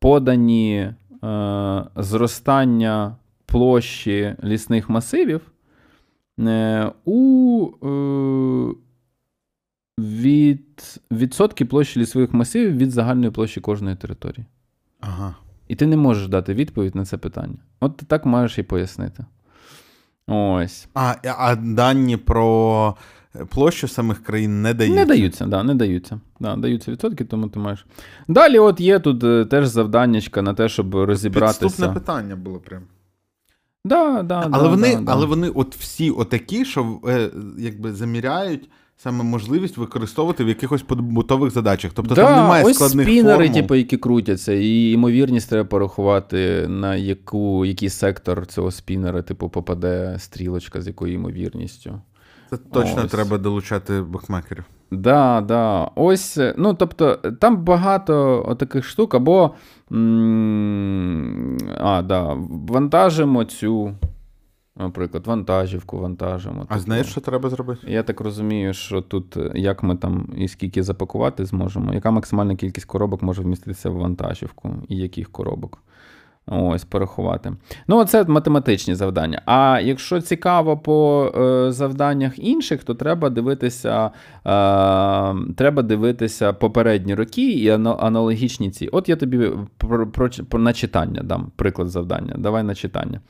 [0.00, 0.94] подані е,
[1.96, 3.16] зростання
[3.46, 5.40] площі лісних масивів
[6.38, 8.74] е, у е,
[9.98, 14.46] від відсотки площі лісових масивів від загальної площі кожної території.
[15.00, 15.34] Ага.
[15.68, 17.58] І ти не можеш дати відповідь на це питання.
[17.80, 19.24] От ти так маєш і пояснити.
[20.30, 20.88] Ось.
[20.94, 22.96] А, А дані про
[23.48, 25.00] площу самих країн не даються.
[25.00, 26.20] Не даються, да, не даються.
[26.40, 27.86] Да, Даються відсотки, тому ти маєш.
[28.28, 31.60] Далі, от є тут е, теж завданнячка на те, щоб розібратися.
[31.60, 32.82] Підступне питання було прям.
[33.84, 38.68] Да, да, Але да, вони да, але вони от всі отакі, що е, якби заміряють
[39.02, 41.92] саме можливість використовувати в якихось побутових задачах.
[41.94, 43.54] Тобто да, там немає ось складних спінери, формул.
[43.62, 50.16] типу, які крутяться, і ймовірність треба порахувати, на яку, який сектор цього спінера, типу, попаде
[50.18, 52.00] стрілочка з якою ймовірністю.
[52.50, 53.10] Це точно Ось.
[53.10, 54.64] треба долучати букмекерів.
[54.90, 55.90] Да, да.
[55.94, 59.50] Ось, ну тобто, там багато таких штук, або.
[59.92, 62.36] м, А, да,
[62.68, 63.94] вантажимо цю,
[64.80, 66.60] наприклад, вантажівку вантажимо.
[66.68, 67.80] А Типу, знаєш, що треба зробити?
[67.86, 72.56] Я так розумію, що тут е, як ми там і скільки запакувати зможемо, яка максимальна
[72.56, 75.78] кількість коробок може вміститися в вантажівку, і яких коробок.
[76.46, 77.52] Ось, порахувати.
[77.88, 79.42] Ну, це математичні завдання.
[79.46, 84.10] А якщо цікаво по е, завданнях інших, то треба дивитися, е,
[85.56, 88.88] треба дивитися попередні роки і аналогічні ці.
[88.88, 92.34] От я тобі про, про, про на читання дам приклад завдання.
[92.38, 93.20] Давай на читання.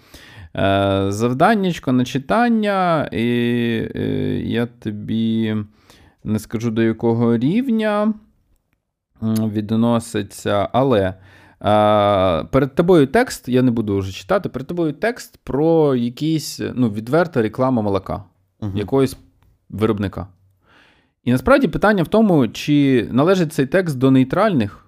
[0.56, 3.18] Е, завданнячко на читання, і
[3.94, 5.56] е, я тобі
[6.24, 8.14] не скажу до якого рівня
[9.22, 11.14] відноситься, але.
[12.50, 17.42] Перед тобою текст, я не буду вже читати, перед тобою текст про якийсь ну, відверта
[17.42, 18.24] реклама молока
[18.60, 18.76] Мгм.
[18.76, 19.16] якогось
[19.68, 20.26] виробника.
[21.24, 24.86] І насправді питання в тому, чи належить цей текст до нейтральних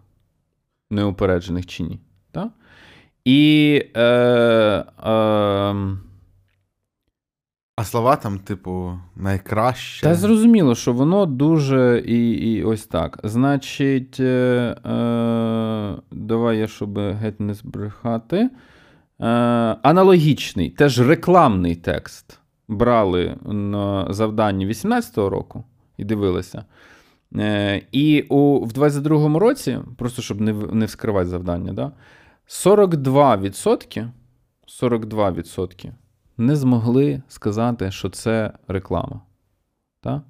[0.90, 2.00] неупереджених чи ні.
[2.30, 2.48] Так?
[3.24, 4.84] І е, е,
[7.76, 10.06] А слова там, типу, найкраще.
[10.06, 13.20] та зрозуміло, що воно дуже і, і ось так.
[13.24, 18.36] Значить, е, е, давай я, щоб геть не збрехати.
[19.20, 19.26] Е,
[19.82, 25.64] аналогічний, теж рекламний текст брали на завданні 18-го року
[25.96, 26.64] і дивилися.
[27.36, 31.92] Е, і у, в 22-му році, просто щоб не, не вскривати завдання, да,
[32.48, 34.10] 42%,
[34.82, 35.90] 42%
[36.36, 39.20] не змогли сказати, що це реклама.
[40.02, 40.22] Так?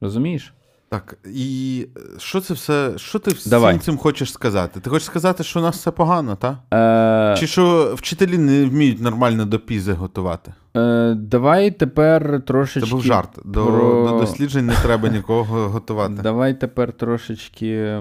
[0.00, 0.52] Розумієш?
[0.88, 2.92] Так, і е, що це все.
[2.96, 3.78] Що ти всім Давай.
[3.78, 4.80] цим хочеш сказати?
[4.80, 6.56] Ти хочеш сказати, що у нас все погано, так?
[6.74, 10.54] Е, Чи що вчителі не вміють нормально до пізи готувати?
[10.76, 12.88] Е, давай тепер трошечки.
[12.88, 13.38] Це був жарт.
[13.44, 16.14] До, про- до досліджень не треба нікого готувати.
[16.22, 17.98] Давай тепер трошечки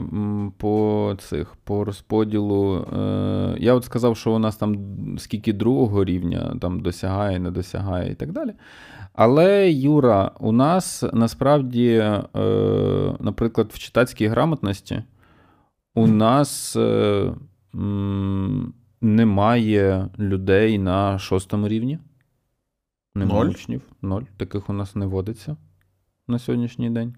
[0.57, 2.75] по цих по розподілу.
[2.77, 4.77] Е, я от сказав, що у нас там
[5.17, 8.53] скільки другого рівня там досягає, не досягає і так далі.
[9.13, 12.23] Але, Юра, у нас насправді, е,
[13.19, 15.03] наприклад, в читацькій грамотності
[15.95, 17.31] у нас е,
[19.01, 21.99] немає людей на шостому рівні.
[23.15, 23.49] Немає Ноль?
[23.49, 23.81] учнів.
[24.01, 24.23] Ноль.
[24.37, 25.57] Таких у нас не водиться
[26.27, 27.15] на сьогоднішній день.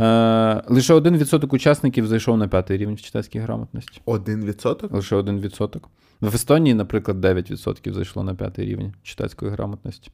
[0.00, 4.00] Е, лише 1% учасників зайшов на п'ятий рівень в читацькій грамотності.
[4.04, 4.92] Один відсоток?
[4.92, 5.80] Лише 1%.
[6.20, 10.10] В Естонії, наприклад, 9% зайшло на п'ятий рівень читацької грамотності.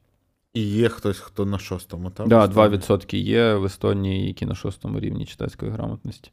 [0.55, 2.29] І є хтось, хто на шостому, так?
[2.29, 6.31] Так, да, 2% є в Естонії, які на шостому рівні читацької грамотності.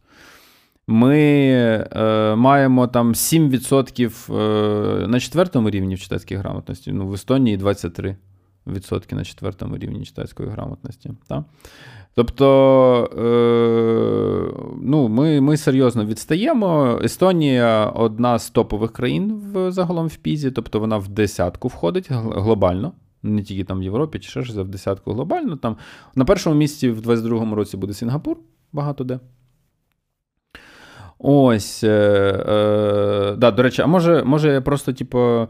[0.87, 1.19] Ми
[1.93, 6.91] е, маємо там 7% е, на четвертому рівні в читацькій грамотності.
[6.91, 8.15] Ну, в Естонії 23%
[9.15, 11.11] на четвертому рівні читацької грамотності.
[11.27, 11.43] Так?
[12.15, 16.99] Тобто, е, ну, ми, ми серйозно відстаємо.
[17.03, 22.93] Естонія одна з топових країн в, загалом в Пізі, тобто вона в десятку входить глобально.
[23.23, 25.55] Не тільки там в Європі чи ще ж в десятку глобально.
[25.55, 25.77] Там
[26.15, 28.37] на першому місці в 22-му році буде Сінгапур,
[28.73, 29.19] багато де.
[31.23, 31.83] Ось.
[31.83, 35.19] Е, е, да, до речі, а може, може я просто, типу.
[35.19, 35.47] е,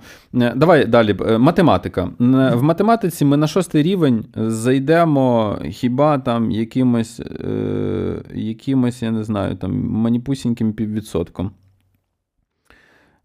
[0.55, 1.15] Давай далі.
[1.28, 2.09] Е, Математика.
[2.53, 9.55] В математиці ми на шостий рівень зайдемо хіба там якимось, е, якимось, я не знаю,
[9.55, 11.51] там маніпусіньким піввідсотком.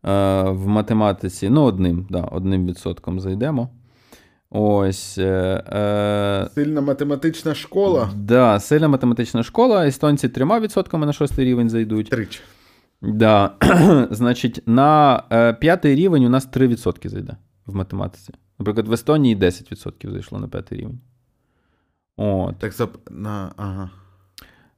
[0.07, 1.51] Е, в математиці.
[1.51, 3.69] Ну, одним, да, одним відсотком зайдемо.
[4.59, 5.19] Ось.
[5.19, 8.11] Е, е, Сильна математична школа.
[8.17, 9.87] Да, сильна математична школа.
[9.87, 12.11] Естонці трьома відсотками на шостий рівень зайдуть.
[12.11, 12.41] Тричі.
[13.03, 13.51] Да.
[14.11, 17.37] Значить, на е, п'ятий рівень у нас 3% зайде
[17.67, 18.33] в математиці.
[18.59, 21.01] Наприклад, в Естонії 10% зайшло на п'ятий рівень.
[22.17, 22.59] От.
[22.59, 22.97] Так зап...
[23.11, 23.53] на...
[23.57, 23.91] Ага.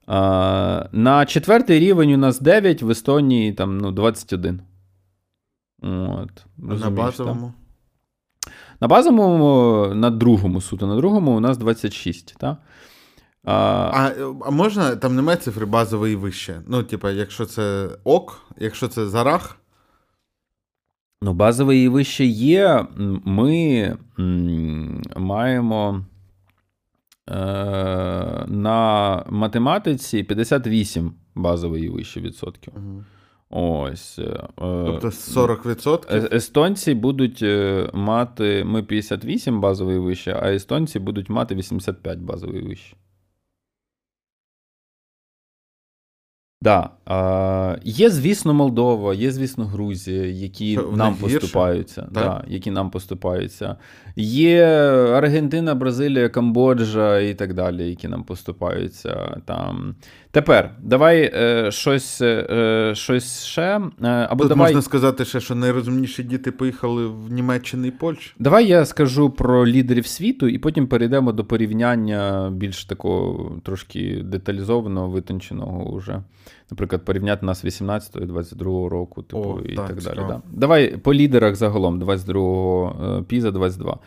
[0.06, 4.60] А, на четвертий рівень у нас 9, в Естонії там, ну, 21.
[5.82, 5.86] От.
[5.86, 6.94] на Розумієш, так?
[6.94, 7.52] базовому.
[8.80, 12.56] На базовому, на другому суто, на другому у нас 26, так?
[13.44, 13.52] А,
[13.94, 14.12] А,
[14.44, 16.62] а можна, там немає цифри базовий і вище.
[16.66, 19.56] Ну, типа, якщо це ок, якщо це зарах,
[21.22, 22.86] Ну, базовий і вище є.
[23.24, 23.96] Ми
[25.16, 26.04] маємо
[27.30, 27.34] е,
[28.48, 32.72] на математиці 58 базовий і вище відсотків.
[33.50, 34.18] Ось.
[34.18, 36.14] е, тобто 40%.
[36.14, 38.64] е- Естонці будуть е, мати.
[38.64, 42.96] Ми 58 базовий вище, а естонці будуть мати 85 базовий вище.
[46.62, 46.90] Да.
[47.84, 52.08] Є, звісно, Молдова, є, звісно, Грузія, які Що, нам поступаються.
[52.10, 52.20] Да?
[52.20, 53.76] Да, які нам поступаються.
[54.16, 54.64] Є
[55.14, 59.40] Аргентина, Бразилія, Камбоджа і так далі, які нам поступаються.
[59.44, 59.94] Там.
[60.30, 63.80] Тепер давай е, щось е, щось ще.
[64.02, 64.66] Е, або Тут давай...
[64.66, 68.34] можна сказати ще, що найрозумніші діти поїхали в Німеччину і Польщу.
[68.38, 75.08] Давай я скажу про лідерів світу, і потім перейдемо до порівняння більш такого трошки деталізованого,
[75.08, 76.22] витонченого уже.
[76.70, 80.16] Наприклад, порівняти нас 18-го і 22-го року, типу, О, і так, так, далі.
[80.28, 80.42] Да.
[80.52, 83.98] Давай по лідерах загалом 22-го, е, Піза 22.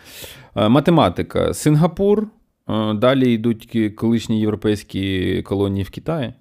[0.56, 1.54] Е, Математика.
[1.54, 2.28] Сингапур.
[2.70, 6.34] Е, Далі йдуть колишні європейські колонії в Китаї.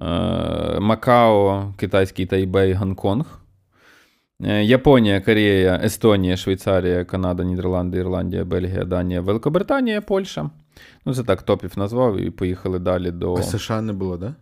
[0.00, 3.40] Е, Макао, китайський Тайбей, Гонконг.
[4.44, 10.50] Е, Японія, Корея, Естонія, Швейцарія, Канада, Нідерланди, Ірландія, Бельгія, Данія, Великобританія, Польща.
[11.06, 13.34] Ну, це так, топів назвав і поїхали далі до.
[13.34, 14.34] А США не було, да?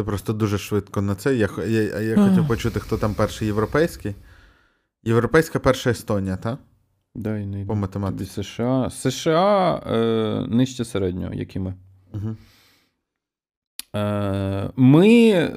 [0.00, 1.36] Це просто дуже швидко на це.
[1.36, 4.14] Я, я, я, я хотів почути, хто там перший європейський.
[5.02, 6.58] Європейська перша Естонія, так?
[7.14, 8.34] Не По математиці.
[8.34, 8.90] Тобі США.
[8.90, 11.74] США е, нижче середнього, як і ми.
[12.14, 12.36] Угу.
[13.96, 15.50] Е, Ми е,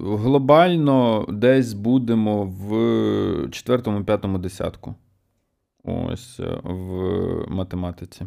[0.00, 4.94] глобально десь будемо в четвертому-п'ятому десятку.
[5.84, 8.26] Ось е, в математиці.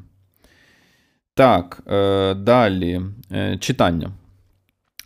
[1.34, 3.02] Так, е, далі.
[3.32, 4.12] Е, Читання.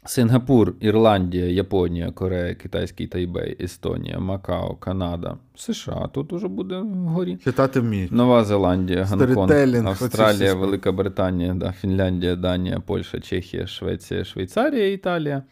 [0.05, 6.09] Сингапур, Ірландія, Японія, Корея, Китайський Тайбей, Естонія, Макао, Канада, США.
[6.13, 7.37] Тут уже буде вгорі.
[7.43, 8.11] Читати вміють.
[8.11, 10.53] Нова Зеландія, Гонконг, Австралія.
[10.53, 15.43] Велика Британія, да, Фінляндія, Данія, Польща, Чехія, Швеція, Швейцарія, Італія.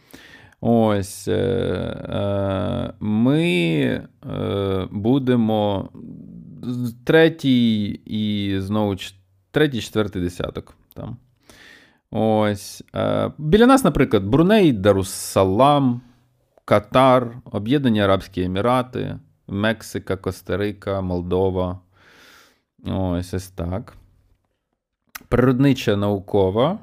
[0.62, 3.42] Ось е, е, ми
[3.72, 5.90] е, будемо
[7.04, 8.96] третій і знову
[9.52, 10.78] третій, четвертий десяток.
[10.94, 11.18] Там.
[12.12, 12.84] Ось.
[12.96, 16.02] Е, біля нас, наприклад, Бруней, Даруссалам,
[16.66, 21.80] Катар, Об'єднані Арабські Емірати, Мексика, Коста-Рика, Молдова.
[22.86, 23.94] Ось ось так.
[25.30, 26.80] Природнича наукова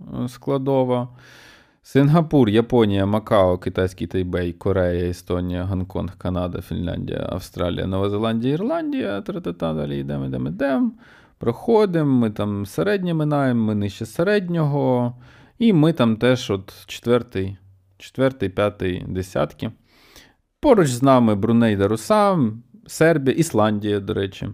[0.00, 1.08] е, складова.
[1.82, 9.20] Сингапур, Японія, Макао, Китайський Тайбей, Корея, Естонія, Гонконг, Канада, Фінляндія, Австралія, Нова Зеландія, Ірландія.
[9.60, 10.92] Далі йдемо, йдемо, йдемо.
[11.38, 15.14] Проходимо, ми там середнє минаємо, ми нижче середнього.
[15.58, 17.56] І ми там теж от четвертий,
[17.98, 19.70] четвертий, п'ятий десятки.
[20.60, 24.48] Поруч з нами Бруней Дарусам, Сербія, Ісландія, до речі.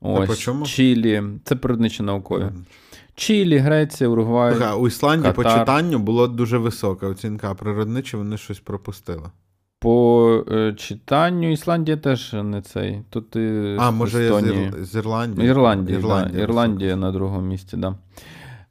[0.00, 0.66] Ось, чому?
[0.66, 1.22] Чилі.
[1.44, 2.46] Це природничі наукові.
[3.14, 4.54] Чилі, Греція, Уругвай.
[4.54, 9.30] Ага, у Ісландії по читанню було дуже висока оцінка, а природничі вони щось пропустили.
[9.80, 13.02] По е, читанню Ісландія теж не цей.
[13.10, 14.66] Тут і А, може, я з, Естонії.
[14.66, 14.84] Ір...
[14.84, 15.48] з Ірландії?
[15.48, 16.42] Ірландія, Ірландія, да.
[16.42, 17.94] Ірландія на другому місці, да.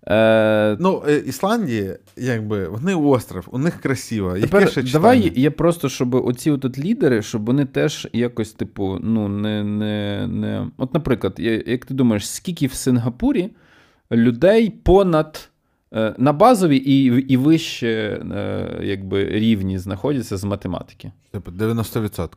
[0.08, 4.38] Е, Ну, е, Ісландії, якби, вони остров, у них красиво.
[4.38, 4.92] Яке ще читання?
[4.92, 9.64] давай я просто, щоб оці от лідери, щоб вони теж якось, типу, ну, не.
[9.64, 10.68] не, не...
[10.78, 11.34] От, наприклад,
[11.68, 13.50] як ти думаєш, скільки в Сингапурі
[14.12, 15.49] людей понад е,
[16.18, 21.12] на базовій і, і вище е, якби, рівні знаходяться з математики?
[21.32, 22.30] Типу, 90%.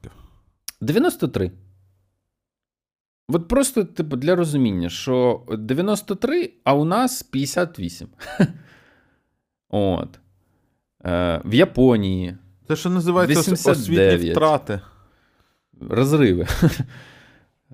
[0.81, 1.51] 93.
[3.29, 8.09] От просто, типу, для розуміння, що 93, а у нас 58.
[9.69, 10.19] От.
[11.05, 12.37] Е, в Японії
[12.69, 13.79] Це що називається 89.
[13.79, 14.81] освітні втрати.
[15.91, 16.47] розриви.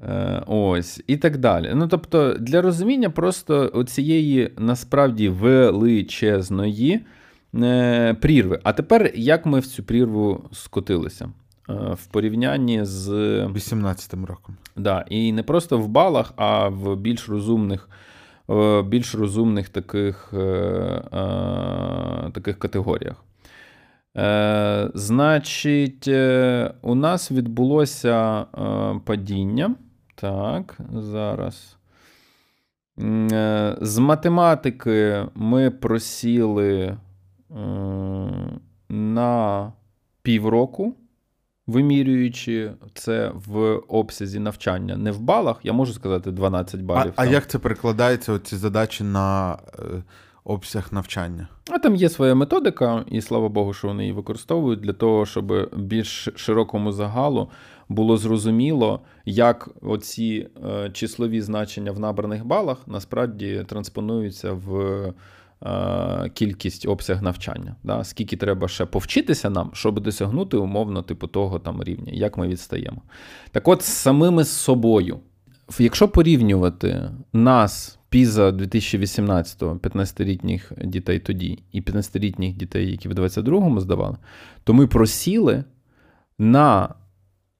[0.02, 1.72] Е, Ось, і так далі.
[1.74, 7.00] Ну, тобто, для розуміння просто цієї насправді величезної
[7.54, 8.60] е, прірви.
[8.62, 11.28] А тепер як ми в цю прірву скотилися?
[11.70, 13.08] Е, В порівнянні з
[13.46, 14.56] 18-м роком.
[14.76, 17.88] Да, і не просто в балах, а в більш розумних,
[18.84, 20.34] більш розумних таких,
[22.32, 23.24] таких категоріях.
[24.16, 26.08] Е, Значить,
[26.82, 28.44] у нас відбулося
[29.04, 29.74] падіння.
[30.20, 31.76] Так, зараз.
[33.00, 36.96] Е, З математики ми просіли е,
[38.88, 39.72] на
[40.22, 40.94] півроку
[41.68, 47.12] вимірюючи це в обсязі навчання, не в балах, я можу сказати 12 балів.
[47.16, 47.32] а там.
[47.32, 49.82] як це перекладається, оці задачі на е,
[50.48, 51.48] обсяг навчання?
[51.70, 55.74] А там є своя методика, і слава Богу, що вони її використовують для того, щоб
[55.76, 57.48] більш широкому загалу
[57.88, 64.78] було зрозуміло, як оці е, числові значення в набраних балах насправді транспонуються в
[65.62, 67.76] е, кількість обсяг навчання.
[67.84, 68.04] Да?
[68.04, 73.02] Скільки треба ще повчитися нам, щоб досягнути умовно типу того там рівня, як ми відстаємо.
[73.50, 75.18] Так от, самими з собою.
[75.78, 84.16] Якщо порівнювати нас Піза 2018-го, 15-літніх дітей тоді і 15-літніх дітей, які в 22-му здавали,
[84.64, 85.64] то ми просіли
[86.38, 86.94] на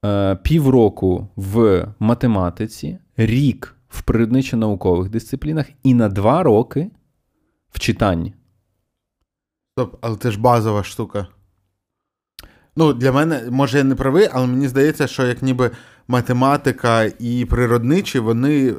[0.05, 6.91] е, півроку в математиці, рік в природничо-наукових дисциплінах і на два роки
[7.71, 8.33] в читанні.
[9.71, 11.27] Стоп, але це ж базова штука.
[12.75, 15.71] Ну, для мене, може, я не правий, але мені здається, що як ніби
[16.07, 18.75] математика і природничі, вони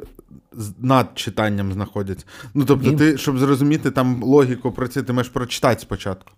[0.79, 2.25] над читанням знаходяться.
[2.53, 6.31] Ну, тобто, ти, щоб зрозуміти там логіку про це, ти маєш прочитати спочатку.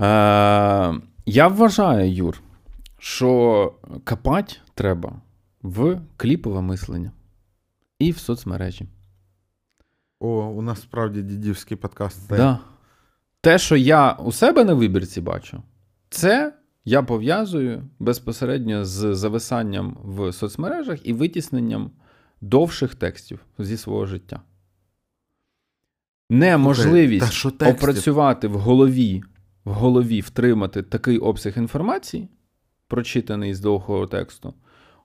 [0.00, 0.94] Е,
[1.26, 2.40] Я вважаю, Юр,
[2.98, 3.72] що
[4.04, 5.12] копати треба
[5.62, 7.12] в кліпове мислення
[7.98, 8.86] і в соцмережі.
[10.20, 12.28] О, у нас справді дідівський подкаст.
[12.28, 12.58] Да.
[13.40, 15.62] Те, що я у себе на вибірці бачу,
[16.10, 16.52] це
[16.84, 21.90] я пов'язую безпосередньо з зависанням в соцмережах і витісненням
[22.40, 24.40] довших текстів зі свого життя.
[26.30, 27.70] Неможливість okay.
[27.70, 29.22] опрацювати в голові,
[29.64, 32.28] в голові втримати такий обсяг інформації,
[32.88, 34.54] прочитаний з довгого тексту,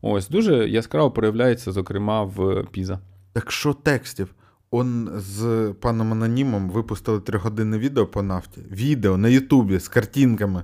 [0.02, 3.00] ось дуже яскраво проявляється, зокрема, в Піза.
[3.34, 4.36] Так що текстів?
[4.72, 8.62] Он з паном Анонімом випустили трьохгодинне відео по нафті.
[8.72, 10.64] Відео на Ютубі з картинками.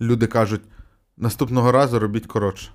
[0.00, 0.62] Люди кажуть,
[1.16, 2.70] наступного разу робіть коротше.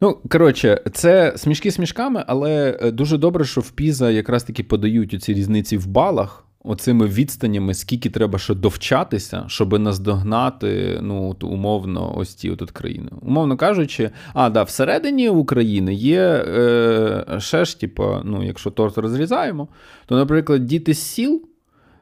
[0.00, 5.14] Ну, коротше, це смішки смішками, але е, дуже добре, що в Піза якраз таки подають
[5.14, 6.42] оці різниці в балах.
[6.68, 13.10] Оцими відстанями, скільки треба ще довчатися, щоб наздогнати, ну, от, умовно, ось ці от країни.
[13.22, 19.68] Умовно кажучи, а, да, всередині України є е, ще ж, типу, ну, якщо торт розрізаємо,
[20.06, 21.42] то, наприклад, діти з сіл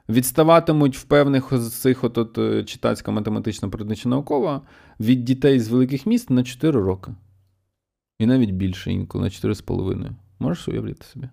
[0.09, 4.61] відставатимуть в певних з цих от, от е, читацька математична природнича наукова
[5.01, 7.13] від дітей з великих міст на 4 роки.
[8.19, 10.11] І навіть більше інколи на 4,5.
[10.39, 11.29] Можеш уявити собі?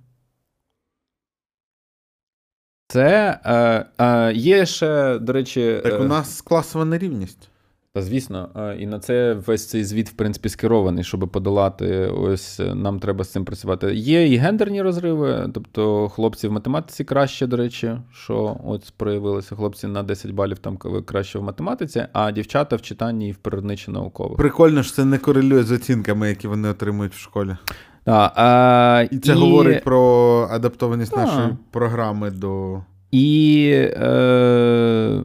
[2.88, 5.80] Це е, е, є ще, до речі.
[5.84, 7.51] Так у е, нас класова нерівність.
[7.94, 12.08] Та звісно, і на це весь цей звіт, в принципі, скерований, щоб подолати.
[12.08, 13.96] Ось нам треба з цим працювати.
[13.96, 19.56] Є і гендерні розриви, тобто хлопці в математиці краще, до речі, що от проявилося.
[19.56, 23.92] Хлопці на 10 балів там краще в математиці, а дівчата в читанні і в природничі
[23.92, 24.38] наукових.
[24.38, 27.58] Прикольно, що це не корелює з оцінками, які вони отримують в школі.
[28.06, 29.36] А, а, І це і...
[29.36, 31.18] говорить про адаптованість а.
[31.18, 32.82] нашої програми до.
[33.12, 35.22] І е,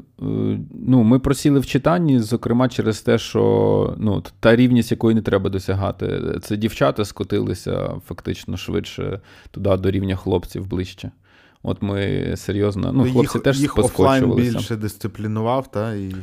[0.86, 5.50] ну, ми просіли в читанні, зокрема, через те, що ну, та рівність, якої не треба
[5.50, 6.22] досягати.
[6.42, 9.20] Це дівчата скотилися фактично швидше
[9.50, 11.10] туди до рівня хлопців ближче.
[11.62, 12.92] От ми серйозно.
[12.92, 16.14] Ну, хлопці їх, теж їх офлайн більше дисциплінував, та і.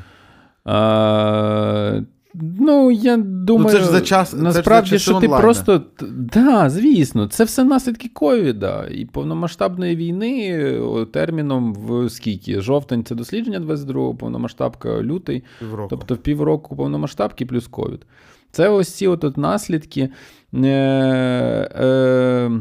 [0.68, 2.03] Е,
[2.36, 5.44] Ну, я думаю, ну, це ж за час, насправді, це ж за що ти онлайна.
[5.44, 5.82] просто.
[6.10, 10.80] Да, звісно, це все наслідки ковіда і повномасштабної війни
[11.12, 12.62] терміном в скільки?
[12.62, 15.44] Жовтень це дослідження 22-го, повномасштабка лютий.
[15.60, 15.88] Півроку.
[15.90, 18.06] Тобто в півроку повномасштабки плюс ковід.
[18.52, 20.10] Це ось ці от, от наслідки.
[20.54, 22.52] Е, е,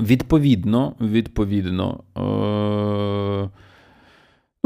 [0.00, 2.00] Відповідно, відповідно.
[2.16, 3.50] Е,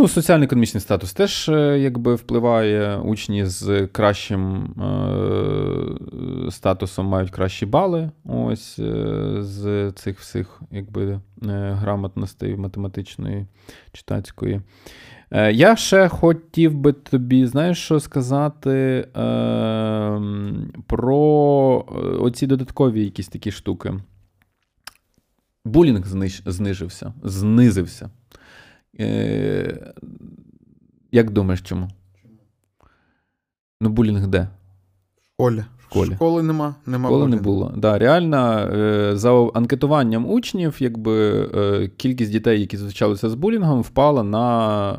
[0.00, 2.96] Ну, Соціально-економічний статус теж е, якби впливає.
[2.96, 8.10] Учні з кращим е, статусом мають кращі бали.
[8.24, 11.20] Ось е, з цих всіх якби, е,
[11.80, 13.46] грамотностей математичної,
[13.92, 14.60] читацької.
[15.30, 18.70] Е, я ще хотів би тобі, знаєш, що сказати
[19.16, 20.20] е,
[20.86, 21.84] про
[22.20, 23.92] оці додаткові якісь такі штуки.
[25.64, 28.10] Булінг зниж, знижився, знизився.
[29.00, 29.92] Е,
[31.12, 31.88] Як думаєш, чому?
[33.80, 34.48] Ну, булінг де?
[35.20, 35.64] В школі.
[35.82, 36.14] школі.
[36.14, 36.74] Школи нема.
[36.86, 37.72] нема Школи не було.
[37.76, 44.22] Да, Реально, е, за анкетуванням учнів, якби е, кількість дітей, які зустрічалися з булінгом, впала
[44.22, 44.92] на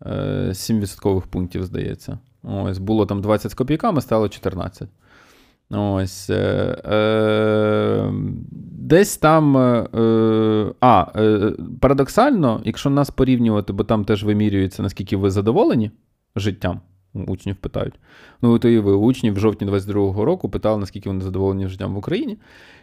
[0.00, 0.08] е,
[0.48, 2.18] 7% е, пунктів, здається.
[2.42, 4.88] Ось, Було там 20 з копійками, стало 14.
[5.70, 6.30] Ось.
[6.30, 6.34] Е,
[6.84, 8.12] е,
[8.78, 9.56] Десь там.
[9.56, 9.86] Е,
[10.80, 15.90] а, е, парадоксально, якщо нас порівнювати, бо там теж вимірюється, наскільки ви задоволені
[16.36, 16.80] життям.
[17.26, 17.94] Учнів питають.
[18.42, 21.98] Ну, то і ви учні в жовтні 22-го року питали, наскільки вони задоволені життям в
[21.98, 22.38] Україні.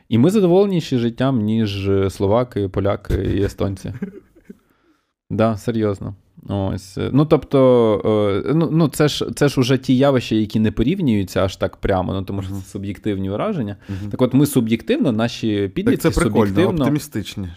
[0.10, 3.94] І ми задоволеніші життям, ніж словаки, поляки і естонці.
[5.34, 6.16] Да, серйозно.
[6.50, 6.98] Ось.
[7.12, 11.44] Ну, тобто, е, ну, ну це ж це ж уже ті явища, які не порівнюються
[11.44, 13.78] аж так прямо, ну тому що це суб'єктивні враження.
[13.90, 14.10] Uh-huh.
[14.10, 17.48] Так от ми суб'єктивно, наші підлітки так це прикольно, суб'єктивно, оптимістичні.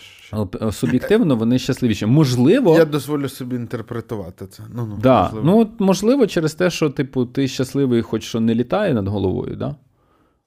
[0.62, 2.06] Е, суб'єктивно вони щасливіші.
[2.06, 2.74] Можливо.
[2.78, 4.62] Я дозволю собі інтерпретувати це.
[4.74, 5.22] Ну, ну, да.
[5.22, 5.46] можливо.
[5.46, 9.56] ну от, можливо, через те, що типу, ти щасливий, хоч що не літає над головою,
[9.56, 9.76] да?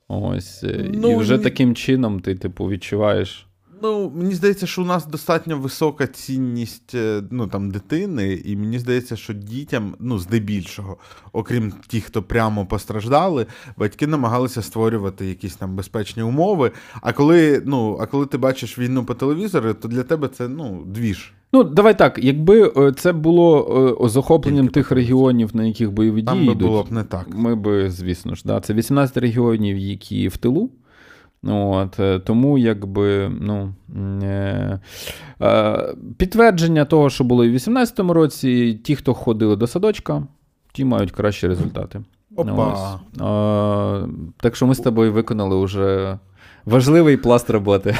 [0.07, 0.63] Ось.
[0.63, 1.43] Е, ну, І вже ні...
[1.43, 3.48] таким чином ти, типу, відчуваєш.
[3.81, 8.79] Ну, мені здається, що у нас достатньо висока цінність е, ну, там, дитини, і мені
[8.79, 10.97] здається, що дітям, ну, здебільшого,
[11.33, 13.45] окрім тих, хто прямо постраждали,
[13.77, 16.71] батьки намагалися створювати якісь там безпечні умови.
[17.01, 20.83] А коли ну, а коли ти бачиш війну по телевізору, то для тебе це ну,
[20.85, 21.33] двіж.
[21.53, 26.23] Ну, давай так, якби е, це було е, захопленням Тільки тих регіонів, на яких бойові
[26.23, 27.27] Там дії би йдуть, було б не так.
[27.35, 30.69] ми би, звісно ж, да, це 18 регіонів, які в тилу.
[31.43, 33.73] От, е, тому якби ну,
[34.23, 34.79] е,
[35.41, 40.23] е, підтвердження того, що було і в 18-му році, ті, хто ходили до садочка,
[40.73, 42.01] ті мають кращі результати.
[42.35, 42.99] Опа.
[43.13, 43.21] Ось.
[43.21, 46.17] Е, так що ми з тобою виконали вже
[46.65, 47.95] важливий пласт роботи.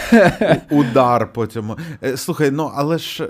[0.71, 1.77] Удар по цьому.
[2.03, 3.29] Е, Слухай, ну але ж.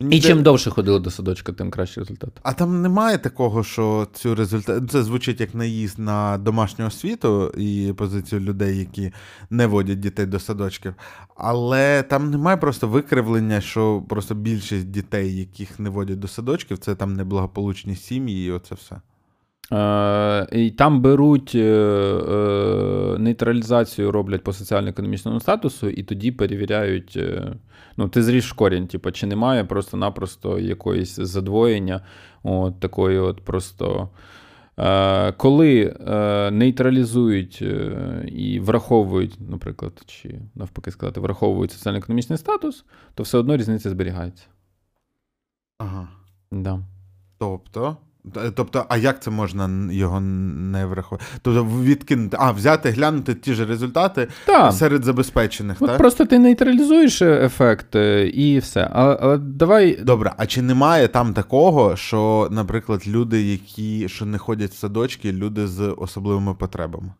[0.00, 2.30] Е, мені І чим довше ходили до садочка, тим кращий результат.
[2.42, 4.90] А там немає такого, що цю результат...
[4.90, 9.12] це звучить як наїзд на домашню освіту і позицію людей, які
[9.50, 10.94] не водять дітей до садочків.
[11.36, 16.94] Але там немає просто викривлення, що просто більшість дітей, яких не водять до садочків, це
[16.94, 18.96] там неблагополучні сім'ї, і оце все.
[19.72, 27.18] Е, і там беруть е, е, нейтралізацію, роблять по соціально-економічному статусу, і тоді перевіряють.
[27.96, 32.00] Ну, ти зріж корінь, типу, чи немає просто-напросто якоїсь задвоєння,
[32.42, 34.08] от такої от просто.
[35.36, 35.96] Коли
[36.52, 37.62] нейтралізують
[38.26, 44.44] і враховують, наприклад, чи навпаки сказати, враховують соціально-економічний статус, то все одно різниця зберігається.
[45.78, 46.08] Ага.
[46.50, 46.80] Да.
[47.38, 47.96] Тобто.
[48.54, 51.24] Тобто, а як це можна його не врахувати?
[51.42, 54.72] Тобто відкинути, а взяти, глянути ті ж результати Так.
[54.72, 55.98] серед забезпечених, От так?
[55.98, 58.90] просто ти нейтралізуєш е, ефект е, і все.
[58.92, 59.96] Але, але давай.
[60.02, 65.32] Добре, а чи немає там такого, що, наприклад, люди, які що не ходять в садочки,
[65.32, 67.12] люди з особливими потребами?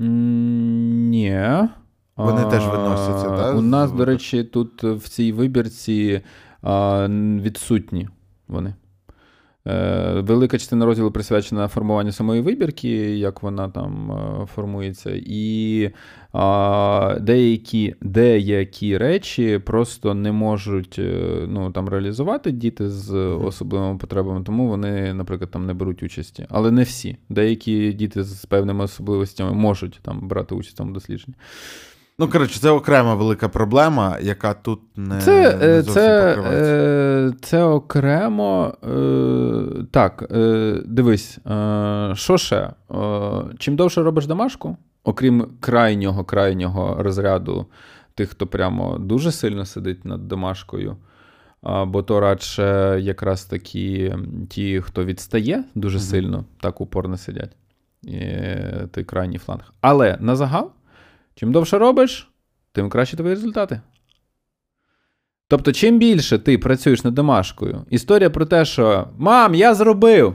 [0.00, 1.40] Ні.
[2.16, 6.20] Вони А, теж виносяться, да, У нас, до речі, тут в цій вибірці
[6.62, 7.06] а,
[7.40, 8.08] відсутні
[8.48, 8.74] вони.
[9.68, 15.90] Е, Велика частина розділу присвячена формуванню самої вибірки, як вона там е, формується, і
[17.20, 24.68] деякі, деякі речі просто не можуть е, ну, там, реалізувати діти з особливими потребами, тому
[24.68, 26.46] вони, наприклад, там не беруть участі.
[26.48, 27.16] Але не всі.
[27.28, 31.34] Деякі діти з певними особливостями можуть там брати участь в цьому дослідженні.
[32.20, 36.72] Ну, коротше, це окрема велика проблема, яка тут не, Це, не е, зовсім це, покривається.
[36.74, 38.74] е, це окремо.
[38.84, 42.56] Е, так, е, дивись, е, що ще?
[42.56, 42.70] Е,
[43.58, 47.66] чим довше робиш домашку, окрім крайнього крайнього розряду
[48.14, 50.96] тих, хто прямо дуже сильно сидить над домашкою.
[51.86, 54.14] Бо то радше якраз такі
[54.48, 56.06] ті, хто відстає дуже Мгм.
[56.06, 57.56] сильно, так упорно сидять.
[58.08, 59.72] Е, той крайній фланг.
[59.80, 60.70] Але на загал,
[61.38, 62.30] чим довше робиш,
[62.72, 63.80] тим краще твої результати.
[65.48, 70.34] Тобто, чим більше ти працюєш над домашкою, історія про те, що мам, я зробив.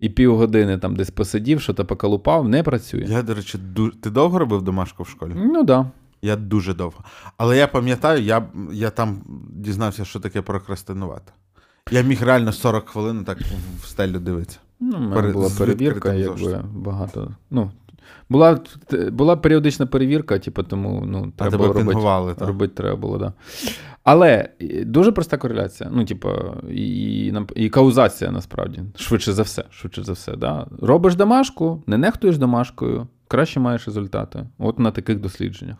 [0.00, 3.04] І півгодини там десь посидів, що то поколупав, не працює.
[3.08, 3.90] Я, до речі, ду...
[3.90, 5.32] ти довго робив домашку в школі?
[5.36, 5.66] Ну так.
[5.66, 5.90] Да.
[6.22, 7.04] Я дуже довго.
[7.36, 11.32] Але я пам'ятаю, я, я там дізнався, що таке прокрастинувати.
[11.90, 13.38] Я міг реально 40 хвилин так
[13.82, 14.58] в стелю дивитися.
[14.80, 17.34] Ну, у мене Пере- була перевірка, якби багато.
[17.50, 17.70] Ну,
[18.28, 18.60] була,
[19.12, 21.86] була періодична перевірка, типу, тому ну, А тебе робити.
[21.86, 22.48] пінгували, так?
[22.48, 23.18] Робити треба було.
[23.18, 23.32] Да.
[24.04, 24.48] Але
[24.86, 25.90] дуже проста кореляція.
[25.92, 26.30] Ну, типу,
[26.70, 28.80] і, і, і каузація насправді.
[28.96, 29.64] Швидше за все.
[29.70, 30.66] Швидше за все, да.
[30.82, 34.46] Робиш домашку, не нехтуєш домашкою, краще маєш результати.
[34.58, 35.76] От на таких дослідженнях.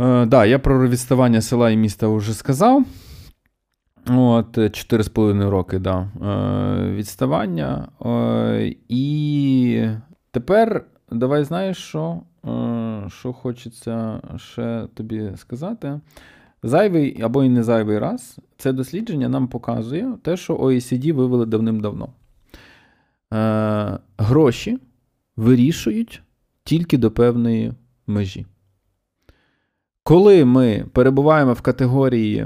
[0.00, 2.84] Е, да, я про відставання села і міста вже сказав.
[4.10, 6.08] От, 4,5 роки, да.
[6.22, 7.88] Е, відставання.
[8.06, 9.88] Е, і
[10.30, 10.84] тепер
[11.14, 16.00] давай знаєш, що, е, що хочеться ще тобі сказати.
[16.62, 22.08] Зайвий або і не зайвий раз, це дослідження нам показує те, що OECD вивели давним-давно.
[23.32, 24.78] Е, гроші
[25.36, 26.22] вирішують
[26.64, 27.72] тільки до певної
[28.06, 28.46] межі.
[30.02, 32.38] Коли ми перебуваємо в категорії,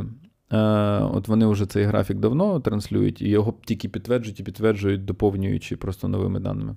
[0.51, 0.59] е,
[1.01, 6.09] от вони вже цей графік давно транслюють, і його тільки підтверджують і підтверджують, доповнюючи просто
[6.09, 6.77] новими даними.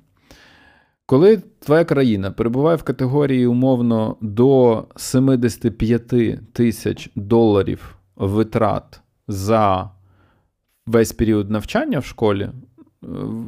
[1.10, 9.90] Коли твоя країна перебуває в категорії умовно до 75 тисяч доларів витрат за
[10.86, 12.52] весь період навчання в школі, е,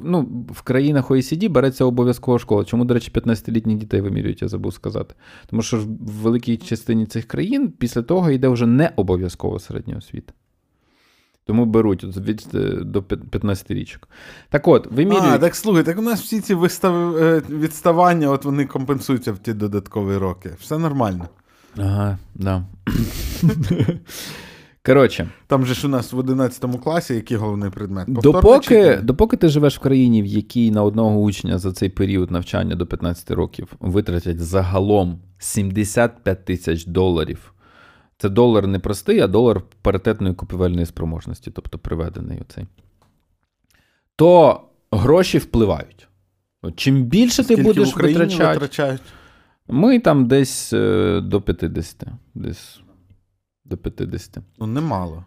[0.03, 2.65] ну, в країнах OECD береться обов'язкова школа.
[2.65, 5.15] Чому, до речі, 15-літніх дітей вимірюють, я забув сказати.
[5.47, 10.33] Тому що в великій частині цих країн після того йде вже не обов'язкова середня освіта.
[11.51, 14.07] Тому беруть от від е, до 15 річок.
[14.49, 15.33] Так от, вимірюють.
[15.33, 17.17] А, так слухай, так у нас всі ці вистав...
[17.17, 20.51] е, відставання, от вони компенсуються в ті додаткові роки.
[20.59, 21.27] Все нормально.
[21.77, 22.63] Ага, да.
[24.85, 28.05] Коротше, Там же ж у нас в 11 класі який головний предмет?
[28.05, 32.31] Повторне допоки, допоки ти живеш в країні, в якій на одного учня за цей період
[32.31, 37.53] навчання до 15 років витратять загалом 75 тисяч доларів.
[38.21, 42.67] Це долар не простий, а долар паритетної купівельної спроможності, тобто приведений оцей.
[44.15, 44.61] То
[44.91, 46.07] гроші впливають.
[46.61, 49.01] От Чим більше ти Скільки в будеш витрачати, витрачають?
[49.67, 52.03] ми там десь е, до 50.
[52.35, 52.79] Десь
[53.65, 54.37] до 50.
[54.59, 55.25] Ну, немало.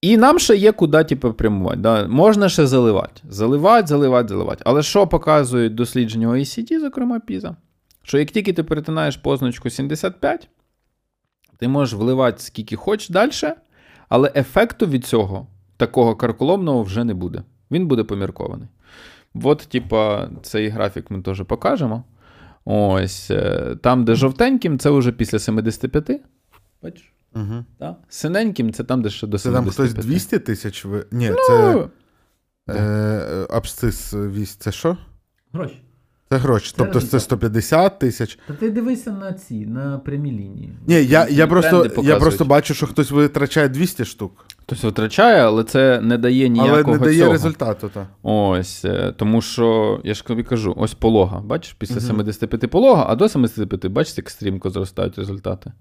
[0.00, 1.76] І нам ще є куди типу, прямувати.
[1.76, 2.08] Да?
[2.08, 3.22] Можна ще заливати.
[3.28, 4.62] Заливати, заливати, заливати.
[4.66, 7.56] Але що показують дослідження OECD, зокрема PISA?
[8.02, 10.48] Що як тільки ти перетинаєш позначку 75,
[11.62, 13.30] ти можеш вливати скільки хочеш далі,
[14.08, 15.46] але ефекту від цього
[15.76, 17.42] такого карколомного вже не буде.
[17.70, 18.68] Він буде поміркований.
[19.34, 22.04] От, типа, цей графік ми теж покажемо.
[22.64, 26.20] Ось е, там, де жовтеньким, це вже після 75.
[26.82, 27.12] Бачиш?
[27.34, 27.64] Угу.
[27.78, 27.96] Да?
[28.08, 30.84] Синеньким це там, де ще до Це там хтось 200 тисяч?
[30.84, 31.06] Ви...
[31.12, 31.74] Ні, це
[32.66, 34.54] Ну, е, абсцис вісь.
[34.54, 34.96] Це що?
[35.52, 35.82] Гроші.
[36.32, 36.70] Це гроші.
[36.70, 38.38] Це Тобто це 150 тисяч.
[38.46, 40.72] Та ти дивися на ці, на прямі лінії.
[40.86, 45.64] Ні, я, я, просто, я просто бачу, що хтось витрачає 200 штук, Хтось витрачає, але
[45.64, 47.32] це не дає ніякого але не дає цього.
[47.32, 47.88] результату.
[47.94, 48.06] Та.
[48.22, 51.40] Ось, е, тому що, я ж тобі кажу, ось полога.
[51.40, 52.06] Бачиш, після Мгм.
[52.06, 55.72] 75 полога, а до 75, бачиш, як стрімко зростають результати.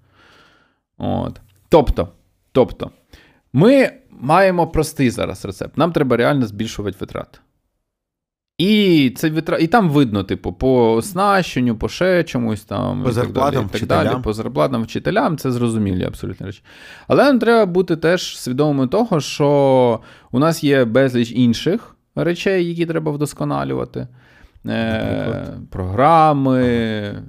[0.98, 1.42] От.
[1.70, 2.08] Тобто,
[2.52, 2.92] тобто,
[3.54, 5.78] ми маємо простий зараз рецепт.
[5.78, 7.40] Нам треба реально збільшувати витрати.
[8.62, 9.58] І це витра...
[9.58, 13.04] і там видно, типу, по оснащенню, по ще чомусь там.
[13.04, 14.06] По і так зарплатам далі, і так вчителям.
[14.06, 16.64] далі, по зарплатам вчителям, це зрозумілі абсолютно речі.
[17.08, 20.00] Але нам треба бути теж свідомими того, що
[20.32, 24.08] у нас є безліч інших речей, які треба вдосконалювати.
[24.68, 27.24] Е, програми, е,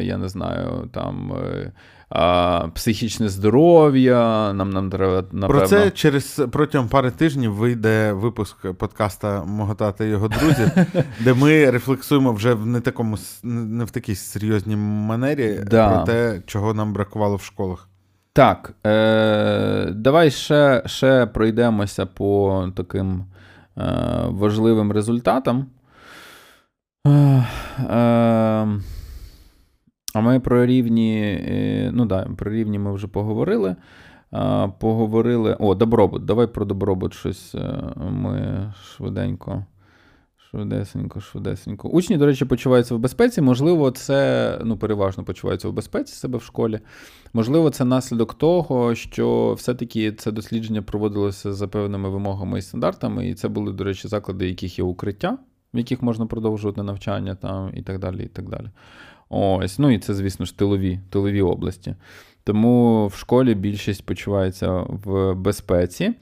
[0.00, 1.72] я не знаю, там е,
[2.10, 4.52] а, психічне здоров'я.
[4.52, 5.48] Нам, нам треба, напевно.
[5.48, 10.70] Про це через протягом пари тижнів вийде випуск подкаста Мого тата і його друзів,
[11.20, 15.88] де ми рефлексуємо вже в не такому не в такій серйозній манері Да.
[15.88, 17.88] про те, чого нам бракувало в школах.
[18.32, 23.24] Так, е, давай ще, ще пройдемося по таким
[23.78, 23.84] е,
[24.28, 25.66] важливим результатам.
[27.06, 28.66] Е, е,
[30.14, 33.76] а ми про рівні, е, ну да, про рівні ми вже поговорили.
[34.78, 35.56] Поговорили.
[35.58, 36.24] О, добробут.
[36.24, 39.64] Давай про добробут щось е, ми швиденько.
[40.50, 41.88] Швидесенько, швидесенько.
[41.88, 43.40] Учні, до речі, почуваються в безпеці.
[43.40, 46.80] Можливо, це ну, переважно почуваються в безпеці себе в школі.
[47.32, 53.34] Можливо, це наслідок того, що все-таки це дослідження проводилося за певними вимогами і стандартами, і
[53.34, 55.38] це були, до речі, заклади, яких є укриття,
[55.74, 58.24] в яких можна продовжувати навчання там, і так далі.
[58.24, 58.70] і так далі.
[59.28, 61.94] Ось, ну і це, звісно ж, тилові, тилові області.
[62.44, 64.70] Тому в школі більшість почувається
[65.04, 66.04] в безпеці.
[66.04, 66.14] Е,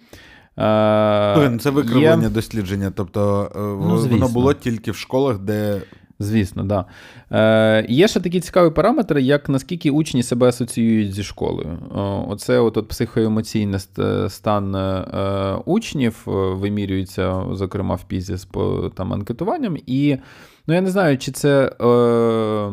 [1.60, 2.92] це викривлення є- дослідження.
[2.96, 5.82] Тобто е, Ну, воно було тільки в школах, де
[6.18, 6.84] Звісно, да.
[7.32, 11.78] Е, є ще такий цікавий параметр, як наскільки учні себе асоціюють зі школою.
[12.28, 13.80] Оце от, от психоемоційний
[14.28, 19.76] стан е, учнів е, вимірюється, зокрема, в пізі з по, там, анкетуванням.
[19.86, 20.16] І
[20.66, 22.70] ну, я не знаю, чи це, е,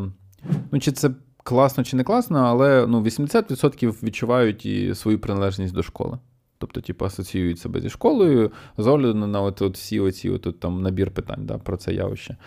[0.71, 1.09] ну, чи це
[1.43, 6.17] класно чи не класно, але ну, 80% відчувають і свою приналежність до школи.
[6.57, 10.59] Тобто, типу, асоціюють себе зі школою з огляду на от, от всі оці от, от,
[10.59, 12.37] там, набір питань да, про це явище.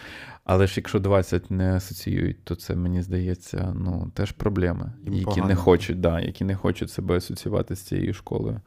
[0.44, 5.24] Але ж якщо 20 не асоціюють, то це мені здається, ну теж проблеми, Їм які
[5.24, 5.46] погано.
[5.46, 8.60] не хочуть, да, які не хочуть себе асоціювати з цією школою.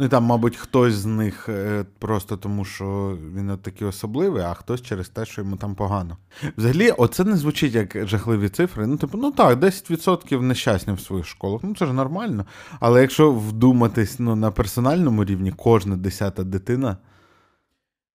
[0.00, 4.54] Ну, там, мабуть, хтось з них е, просто тому, що він от такий особливий, а
[4.54, 6.16] хтось через те, що йому там погано.
[6.56, 8.86] Взагалі, оце не звучить як жахливі цифри.
[8.86, 11.60] Ну, типу, ну так, 10% нещасні в своїх школах.
[11.64, 12.44] Ну це ж нормально.
[12.80, 16.96] Але якщо вдуматись ну, на персональному рівні, кожна десята дитина.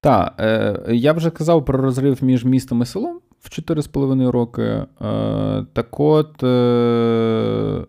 [0.02, 4.62] Так, е, я вже казав про розрив між містом і селом в 4,5 роки.
[4.62, 4.86] Е,
[5.74, 7.86] так от, е, е,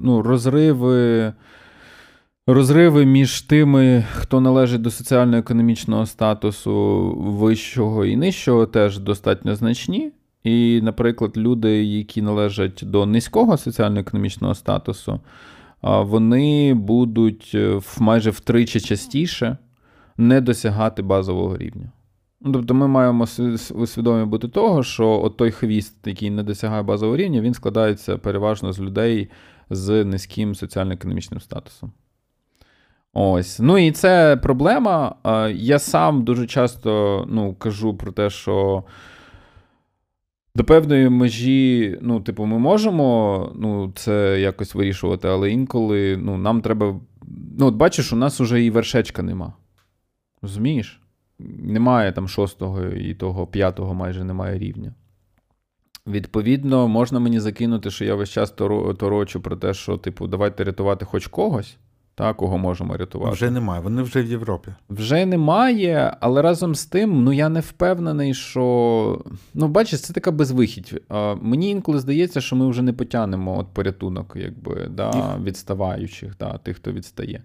[0.00, 1.32] ну, розриви.
[2.46, 6.74] Розриви між тими, хто належить до соціально-економічного статусу
[7.16, 10.12] вищого і нижчого, теж достатньо значні.
[10.42, 15.20] І, наприклад, люди, які належать до низького соціально-економічного статусу,
[15.82, 19.56] вони будуть е, майже втричі частіше
[20.16, 21.92] не досягати базового рівня.
[22.40, 23.26] Ну, Тобто ми маємо
[23.74, 28.72] усвідомі бути того, що от той хвіст, який не досягає базового рівня, він складається переважно
[28.72, 29.30] з людей
[29.70, 31.92] з низьким соціально-економічним статусом.
[33.14, 33.58] Ось.
[33.60, 35.14] Ну і це проблема.
[35.54, 38.84] Я сам дуже часто ну, кажу про те, що
[40.54, 46.60] до певної межі, ну, типу, ми можемо ну, це якось вирішувати, але інколи ну, нам
[46.60, 47.00] треба.
[47.58, 49.52] Ну, от бачиш, у нас уже і вершечка нема.
[50.42, 51.00] Розумієш?
[51.58, 54.94] Немає там шостого і того п'ятого майже немає рівня.
[56.06, 61.04] Відповідно, можна мені закинути, що я весь час торочу про те, що, типу, давайте рятувати
[61.04, 61.76] хоч когось,
[62.14, 63.32] та, кого можемо рятувати.
[63.32, 64.74] Вже немає, вони вже в Європі.
[64.90, 69.24] Вже немає, але разом з тим, ну я не впевнений, що.
[69.54, 71.02] Ну, бачиш, це така безвихідь.
[71.40, 76.76] Мені інколи здається, що ми вже не потягнемо от порятунок, якби, да, відставаючих, да, тих,
[76.76, 77.42] хто відстає.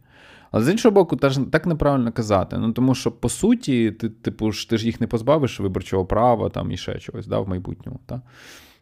[0.51, 1.15] Але з іншого боку,
[1.51, 2.57] так неправильно казати.
[2.57, 6.49] Ну тому що по суті, ти типу ж ти ж їх не позбавиш виборчого права
[6.49, 7.99] там і ще чогось да, в майбутньому.
[8.05, 8.21] Та?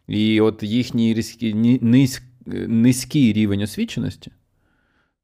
[0.06, 2.22] І от їхній різкий, низь,
[2.66, 4.32] низький рівень освіченості,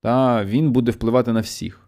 [0.05, 1.81] та, він буде впливати на всіх.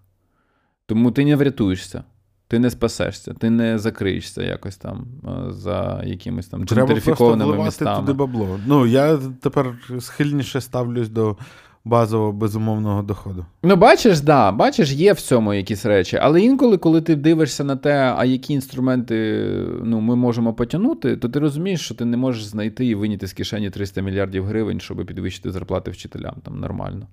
[0.86, 2.04] Тому ти не врятуєшся.
[2.48, 5.06] Ти не спасешся, ти не закриєшся якось там
[5.48, 7.96] за якимись там джентрифікованими містами.
[8.00, 8.60] туди бабло.
[8.66, 11.36] Ну, я тепер схильніше ставлюсь до
[11.84, 13.46] базового безумовного доходу.
[13.62, 16.18] Ну, бачиш, да, бачиш, є в цьому якісь речі.
[16.22, 19.46] Але інколи, коли ти дивишся на те, а які інструменти
[19.82, 23.32] ну, ми можемо потягнути, то ти розумієш, що ти не можеш знайти і виняти з
[23.32, 27.06] кишені 300 мільярдів гривень, щоб підвищити зарплати вчителям там нормально.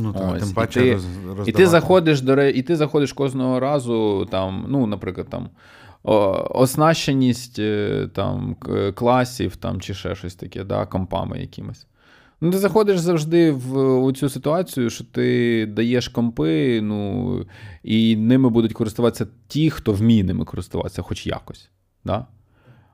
[0.00, 0.42] Ну так, Ось.
[0.42, 1.00] тим паче і ти,
[1.36, 5.50] роз, і ти заходиш до і ти заходиш кожного разу, там, ну, наприклад, там.
[6.50, 8.56] Оснащеність е, там,
[8.94, 11.86] класів там, чи ще щось таке, да, компами якимось.
[12.40, 17.46] Ну, ти заходиш завжди в цю ситуацію, що ти даєш компи, ну,
[17.82, 21.70] і ними будуть користуватися ті, хто вміє ними користуватися, хоч якось.
[22.04, 22.26] Да?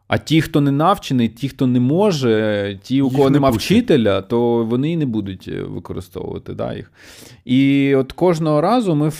[0.08, 4.64] А ті, хто не навчений, ті, хто не може, ті, у кого нема вчителя, то
[4.64, 6.92] вони і не будуть е, використовувати да, їх.
[7.44, 9.10] І от кожного разу ми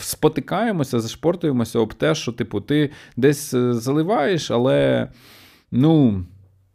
[0.00, 5.08] спотикаємося, зашпортуємося об те, що, типу, ти десь е, заливаєш, але
[5.72, 6.24] ну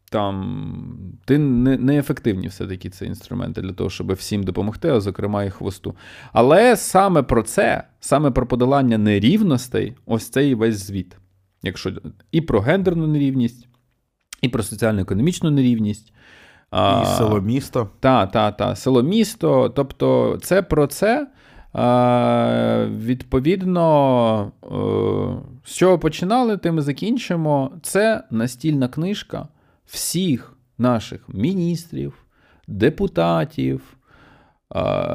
[0.09, 0.63] там
[1.25, 5.95] ти не, неефективні все-таки ці інструменти для того, щоб всім допомогти, а зокрема і хвосту.
[6.33, 11.15] Але саме про це, саме про подолання нерівностей, ось цей весь звіт.
[11.63, 11.91] Якщо
[12.31, 13.67] і про гендерну нерівність,
[14.41, 16.13] і про соціально-економічну нерівність.
[16.73, 17.89] І село місто.
[17.99, 19.69] Так, так, так, село місто.
[19.69, 21.27] Тобто, це про це.
[23.05, 24.67] Відповідно, е,
[25.65, 27.71] з чого починали, тим і закінчимо.
[27.81, 29.47] Це настільна книжка
[29.85, 32.13] всіх наших міністрів,
[32.67, 33.81] депутатів,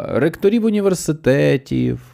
[0.09, 2.14] ректорів університетів.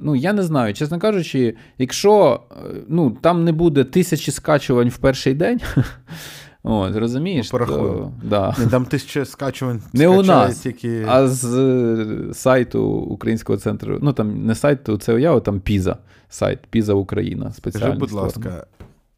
[0.00, 2.40] Ну, я не знаю, чесно кажучи, якщо
[2.88, 5.60] ну, там не буде тисячі скачувань в перший день,
[6.62, 7.52] О, розумієш?
[7.52, 8.54] Ну, то, да.
[8.58, 11.04] Не, Там тисячі скачувань не у нас, тільки...
[11.08, 13.98] а з е, сайту Українського центру.
[14.02, 15.96] Ну там не сайту, це уява, там Піза,
[16.28, 17.52] сайт Піза Україна.
[17.52, 18.66] Скажи, будь ласка,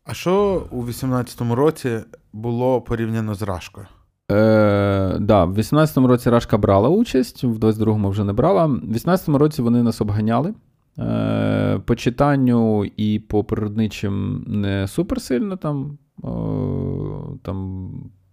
[0.05, 1.99] а що у 18-му році
[2.33, 3.87] було порівняно з Рашкою?
[4.31, 8.67] Е, да, В 18-му році Рашка брала участь, в 22-му вже не брала.
[8.67, 10.55] В 18-му році вони нас обганяли.
[10.99, 17.91] Е, По читанню і по природничим не суперсильно там, о, там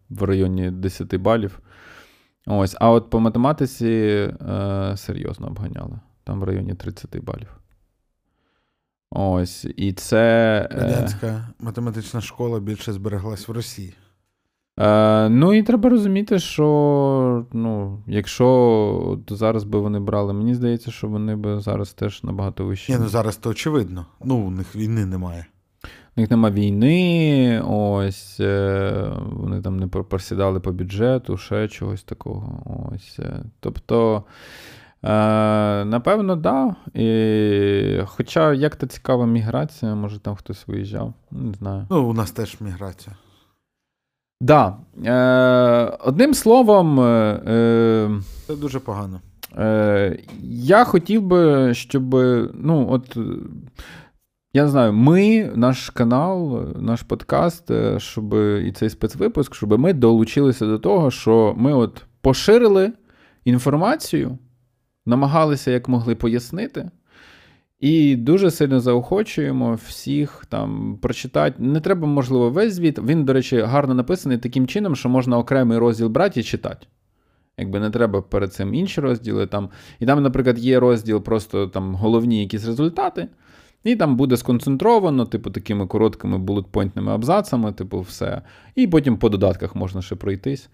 [0.10, 1.60] в районі 10 балів.
[2.48, 6.00] Ось, А от по математиці е, серйозно обганяли.
[6.24, 7.60] Там в районі 30 балів.
[9.12, 10.18] Ось, і це.
[10.72, 13.94] Е, Радянська математична школа більше збереглась в Росії.
[14.80, 21.08] Е, Ну і треба розуміти, що ну, якщо зараз би вони брали, мені здається, що
[21.08, 22.92] вони би зараз теж набагато вищі.
[22.92, 24.06] Ні, ну зараз то очевидно.
[24.24, 25.46] Ну, у них війни немає.
[26.18, 32.64] У них немає війни, ось е, вони там не просідали по бюджету, ще чогось такого.
[32.96, 33.20] Ось.
[33.20, 34.24] Е, тобто.
[35.04, 36.36] Е, Напевно.
[36.36, 36.76] Да.
[36.94, 38.02] І...
[38.06, 41.88] Хоча як то цікава міграція, може там хтось виїжджав, не знаю.
[41.90, 43.16] Ну, у нас теж міграція.
[44.42, 44.78] Да.
[45.06, 48.10] Е, Одним словом, е, е,
[48.48, 49.22] це дуже погано.
[49.58, 50.20] Е,
[50.50, 52.14] Я хотів би, щоб.
[52.54, 53.18] ну, от,
[54.54, 58.34] Я не знаю, ми, наш канал, наш подкаст, е, щоб
[58.66, 62.94] і цей спецвипуск, щоб ми долучилися до того, що ми от поширили
[63.46, 64.38] інформацію
[65.06, 66.92] намагалися як могли пояснити.
[67.80, 71.56] І дуже сильно заохочуємо всіх там прочитати.
[71.60, 73.00] Не треба, можливо, весь звіт.
[73.00, 76.88] Він, до речі, гарно написаний таким чином, що можна окремий розділ брати і читати.
[77.58, 79.48] Якби не треба перед цим інші розділи.
[79.48, 79.70] Там.
[80.00, 83.28] І там, наприклад, є розділ, просто там головні якісь результати.
[83.84, 88.42] І там буде сконцентровано, типу, такими короткими булетпойнтними абзацами, типу, все.
[88.76, 90.70] І потім по додатках можна ще пройтись.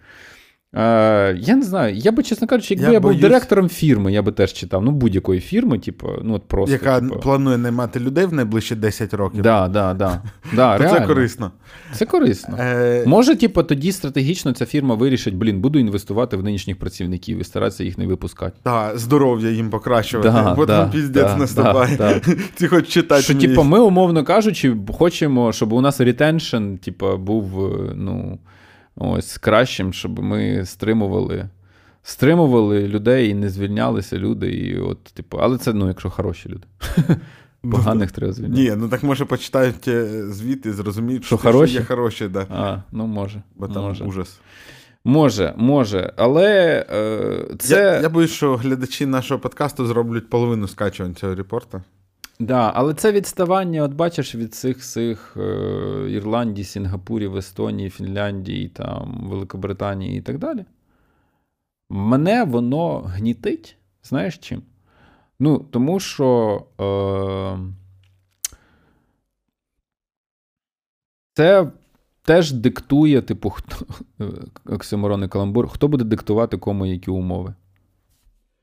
[0.76, 1.96] Е, Я не знаю.
[1.96, 3.16] Я би, чесно кажучи, якби я, я боюсь...
[3.16, 4.84] був директором фірми, я би теж читав.
[4.84, 6.74] Ну, будь-якої фірми, типу, ну от просто.
[6.74, 7.20] Яка типу...
[7.20, 9.42] планує наймати людей в найближчі 10 років.
[9.42, 10.22] Да, да, да.
[10.56, 11.00] да реально.
[11.00, 11.52] Це корисно.
[11.94, 12.58] Це корисно.
[12.60, 13.04] Е...
[13.06, 17.84] Може, типу, тоді стратегічно ця фірма вирішить, блін, буду інвестувати в нинішніх працівників і старатися
[17.84, 18.56] їх не випускати.
[18.64, 21.98] Так, здоров'я їм покращувати, да, бо да, там піздець да, наступає.
[21.98, 22.22] Да,
[22.56, 23.22] Ці хоч читати.
[23.22, 28.40] Що, типу, ми, умовно кажучи, хочемо, щоб у нас ретеншн, типу, був, е, ну.
[28.96, 31.50] Ось кращим, щоб ми стримували
[32.04, 34.52] стримували людей і не звільнялися люди.
[34.52, 36.68] І от, типу, Але це, ну, якщо хороші люди.
[37.72, 38.62] Поганих треба звільняти.
[38.62, 41.74] Ні, ну так може почитають е, звіт і зрозуміють, що, що хороші?
[41.74, 42.48] є хороші, да.
[42.50, 43.42] А, ну може.
[43.56, 44.04] Бо там може.
[44.04, 44.40] ужас.
[45.06, 47.76] Може, може, але е, це.
[47.76, 51.82] Я я боюсь, що глядачі нашого подкасту зроблять половину скачувань цього репорту.
[52.40, 59.28] Да, але це відставання, от бачиш, від цих цих е, Ірландії, Сінгапурів, Естонії, Фінляндії, там,
[59.30, 60.66] Великобританії і так далі.
[61.90, 63.78] Мене воно гнітить.
[64.04, 64.64] Знаєш чим?
[65.40, 67.58] Ну, тому що е,
[71.34, 71.72] це
[72.24, 73.86] теж диктує, типу, хто
[74.66, 77.54] оксиморон і каламбур, хто буде диктувати кому які умови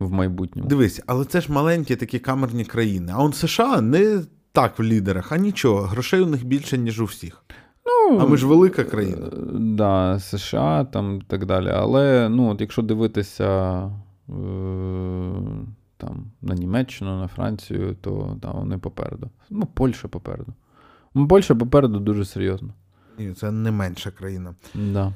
[0.00, 0.68] в майбутньому.
[0.68, 3.12] Дивись, але це ж маленькі такі камерні країни.
[3.16, 4.22] А он США не
[4.52, 5.80] так в лідерах, а нічого.
[5.82, 7.44] Грошей у них більше, ніж у всіх.
[7.86, 9.26] Ну, А ми ж велика країна.
[9.26, 11.68] Е, да, США там і так далі.
[11.74, 14.32] Але ну, от якщо дивитися е,
[15.96, 19.30] там, на Німеччину, на Францію, то да, вони попереду.
[19.50, 20.52] Ну, Польща попереду.
[21.28, 22.74] Польща попереду дуже серйозно.
[23.18, 24.54] Ні, Це не менша країна.
[24.74, 25.12] Да.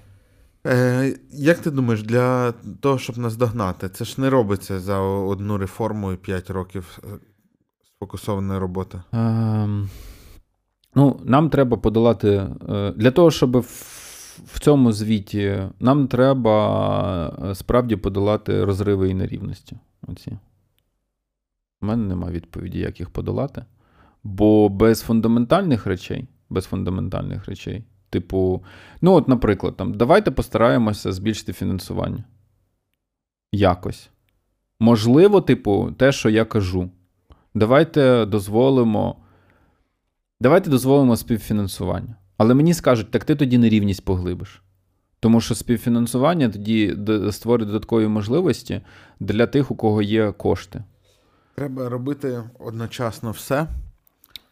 [0.66, 5.58] Е, Як ти думаєш, для того, щоб нас догнати, це ж не робиться за одну
[5.58, 7.08] реформу і 5 років е,
[7.96, 9.02] сфокусованої роботи?
[9.14, 9.68] Е,
[10.94, 12.28] ну, Нам треба подолати.
[12.68, 13.56] Е, для того, щоб
[14.46, 19.78] в цьому звіті нам треба е, справді подолати розриви і нерівності.
[20.08, 20.38] Оці.
[21.82, 23.64] У мене немає відповіді, як їх подолати.
[24.24, 27.84] Бо без фундаментальних речей, без фундаментальних речей
[28.14, 28.64] Типу,
[29.00, 32.24] ну, от, наприклад, там, давайте постараємося збільшити фінансування.
[33.52, 34.10] Якось.
[34.80, 36.90] Можливо, типу, те, що я кажу.
[37.54, 39.16] Давайте дозволимо.
[40.40, 42.16] Давайте дозволимо співфінансування.
[42.36, 44.62] Але мені скажуть, так ти тоді нерівність поглибиш.
[45.20, 46.96] Тому що співфінансування тоді
[47.30, 48.80] створить додаткові можливості
[49.20, 50.84] для тих, у кого є кошти.
[51.54, 53.68] Треба робити одночасно все.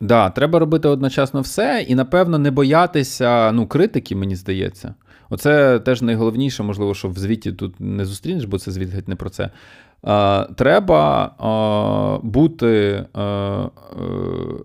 [0.02, 4.94] Да, треба робити одночасно все і, напевно, не боятися ну, критики, мені здається.
[5.30, 9.16] Оце теж найголовніше, можливо, що в звіті тут не зустрінеш, бо це звіт геть не
[9.16, 9.50] про це.
[10.02, 13.04] А, Треба а, бути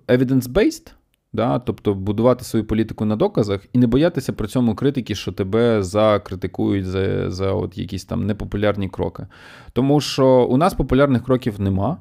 [0.07, 0.91] evidence-based,
[1.33, 5.83] да, тобто будувати свою політику на доказах і не боятися при цьому критики, що тебе
[5.83, 9.27] закритикують за за от якісь там непопулярні кроки.
[9.73, 11.97] Тому що у нас популярних кроків нема.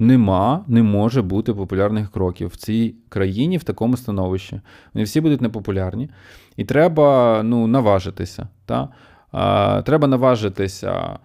[0.00, 4.60] Нема, не може бути популярних кроків в цій країні в такому становищі.
[4.94, 6.10] Вони всі будуть непопулярні.
[6.56, 8.48] І треба ну, наважитися.
[8.66, 8.88] Та?
[9.32, 11.18] А, Треба наважитися,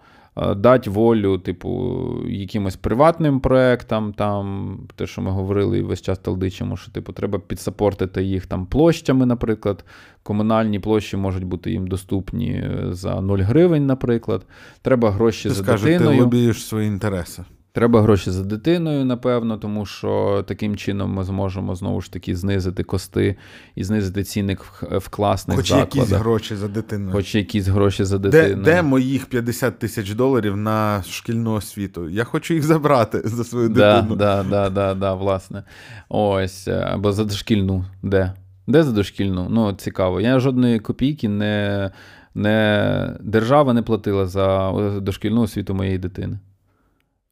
[0.56, 6.76] дати волю, типу, якимось приватним проектам, там, те, що ми говорили і весь час талдичимо,
[6.76, 9.84] що типу, треба підсапортити їх там площами, наприклад.
[10.22, 14.46] Комунальні площі можуть бути їм доступні за 0 гривень, наприклад.
[14.82, 16.16] Треба гроші ти за скажу, дитиною.
[16.16, 17.44] Ти лобієш свої інтереси.
[17.74, 22.82] Треба гроші за дитиною, напевно, тому що таким чином ми зможемо знову ж таки знизити
[22.82, 23.36] кости
[23.74, 25.92] і знизити цінник в класних Хоч закладах.
[25.92, 27.12] Хоч якісь гроші за дитиною.
[27.12, 28.56] Хоч якісь гроші за дитиною.
[28.56, 32.08] Де, де моїх 50 тисяч доларів на шкільну освіту?
[32.08, 34.16] Я хочу їх забрати за свою дитину.
[34.16, 35.62] Да, да, да, да, да, власне.
[36.08, 37.84] Ось, або за дошкільну.
[38.02, 38.32] Де?
[38.66, 39.46] Де за дошкільну?
[39.50, 40.20] Ну, цікаво.
[40.20, 41.90] Я жодної копійки не,
[42.34, 46.38] не держава не платила за дошкільну освіту моєї дитини.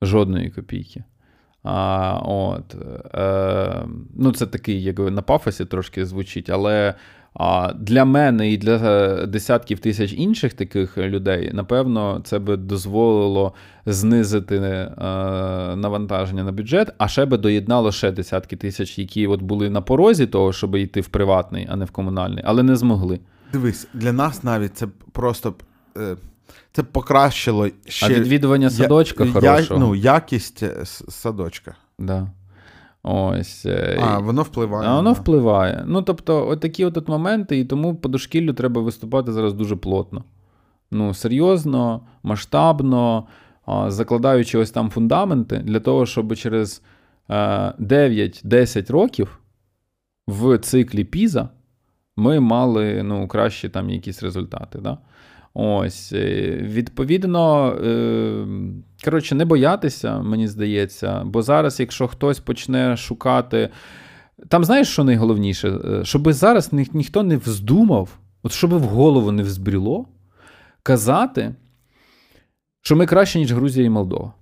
[0.02, 1.04] Жодної копійки.
[1.62, 2.74] А, от,
[3.14, 6.94] е, Ну, Це такий, як на пафосі трошки звучить, але
[7.34, 13.52] а, для мене і для десятків тисяч інших таких людей, напевно, це би дозволило
[13.86, 14.90] знизити е,
[15.76, 20.26] навантаження на бюджет, а ще би доєднало ще десятки тисяч, які от були на порозі
[20.26, 23.20] того, щоб йти в приватний, а не в комунальний, але не змогли.
[23.52, 25.54] Дивись, для нас навіть це просто.
[25.96, 26.16] Е...
[26.72, 28.06] Це покращило ще.
[28.06, 29.80] А відвідування садочка я, хорошого.
[29.80, 31.74] ну, якість е, садочка.
[31.98, 32.30] Да.
[33.02, 33.66] Ось.
[33.66, 34.88] Е, а, воно впливає.
[34.88, 35.84] А воно впливає.
[35.86, 40.24] Ну, тобто, от такі от моменти, і тому по дошкіллю треба виступати зараз дуже плотно.
[40.90, 43.26] Ну, серйозно, масштабно,
[43.86, 46.82] закладаючи ось там фундаменти для того, щоб через
[47.28, 49.40] 9-10 е, років
[50.26, 51.48] в циклі Піза
[52.16, 54.78] ми мали ну, кращі там якісь результати.
[54.78, 54.98] Да?
[55.54, 58.46] Ось, е, відповідно, е,
[59.04, 63.68] коротше, не боятися, мені здається, бо зараз, якщо хтось почне шукати.
[64.48, 65.68] Там знаєш, що найголовніше?
[65.68, 68.08] Е, щоб зараз ні, ніхто не вздумав,
[68.42, 70.06] от щоб в голову не взбріло,
[70.82, 71.54] казати,
[72.82, 74.32] що ми краще, ніж Грузія і Молдова.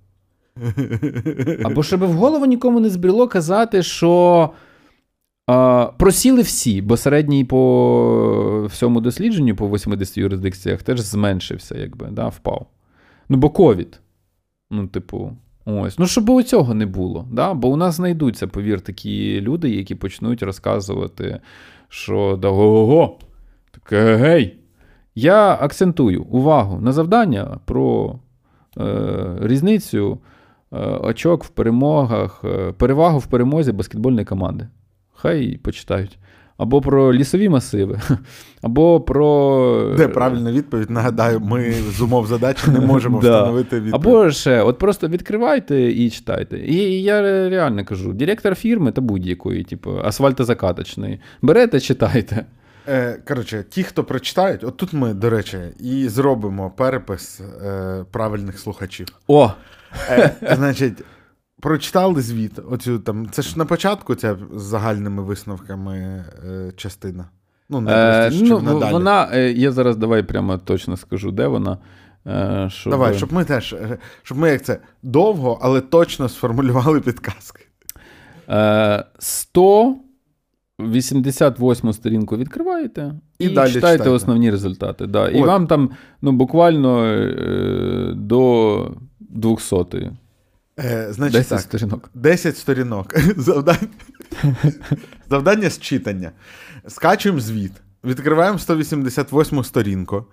[1.63, 4.49] Або щоб в голову нікому не збріло казати, що
[5.97, 12.67] просіли всі, бо середній по всьому дослідженню, по 80 юрисдикціях, теж зменшився, якби, да, впав.
[13.29, 13.99] Ну, бо ковід.
[14.71, 15.31] Ну, типу,
[15.65, 15.99] ось.
[15.99, 17.27] Ну, щоб у цього не було.
[17.31, 17.53] Да?
[17.53, 21.39] Бо у нас знайдуться, повір, такі люди, які почнуть розказувати,
[21.89, 23.19] що да го-го-го,
[23.71, 24.57] таке гей.
[25.15, 28.19] Я акцентую увагу на завдання про
[28.77, 30.19] е, різницю
[30.71, 34.67] е, очок в перемогах, е, перевагу в перемозі баскетбольної команди.
[35.21, 36.17] Хай почитають.
[36.57, 37.99] Або про лісові масиви,
[38.61, 39.93] або про.
[39.97, 40.89] Де правильна відповідь?
[40.89, 43.95] Нагадаю, ми з умов задачі не можемо встановити відповідь.
[43.95, 46.57] Або ще, от просто відкривайте і читайте.
[46.57, 51.19] І я реально кажу: директор фірми та будь-якої, типу, асфальтозакаточної.
[51.41, 52.45] Берете, читайте.
[52.87, 58.59] Е, Коротше, ті, хто прочитають, от тут ми, до речі, і зробимо перепис е, правильних
[58.59, 59.07] слухачів.
[59.27, 59.51] О!
[60.09, 61.03] Е, Значить,
[61.61, 62.59] прочитали звіт.
[62.69, 67.29] Оцю там, Це ж на початку ця з загальними висновками е, частина.
[67.69, 71.77] Ну, е, ну Вона, е, я зараз давай прямо точно скажу, де вона.
[72.27, 72.91] Е, щоб...
[72.91, 77.65] Давай, щоб ми теж, е, щоб ми як це довго, але точно сформулювали підказки.
[78.49, 79.95] Е, 100
[80.79, 85.07] 88 сторінку відкриваєте і, і далі читаєте, читаєте основні результати.
[85.07, 85.29] Да.
[85.29, 85.89] І вам там
[86.21, 90.11] ну, буквально е, до 200
[90.79, 92.09] Е, значить, 10 так, сторінок.
[92.13, 93.19] 10 сторінок.
[93.37, 93.87] Завдання
[95.29, 96.31] Завдання з читання.
[96.87, 97.71] Скачуємо звіт,
[98.03, 100.25] відкриваємо 188 сторінку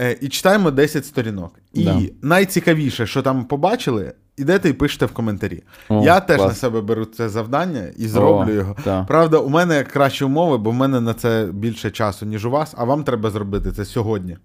[0.00, 1.58] е, і читаємо 10 сторінок.
[1.72, 2.00] І да.
[2.22, 5.62] найцікавіше, що там побачили, ідете і пишете в коментарі.
[5.88, 6.48] О, Я теж клас.
[6.48, 8.76] на себе беру це завдання і зроблю О, його.
[8.84, 9.04] Та.
[9.04, 12.74] Правда, у мене кращі умови, бо в мене на це більше часу, ніж у вас,
[12.76, 14.36] а вам треба зробити це сьогодні.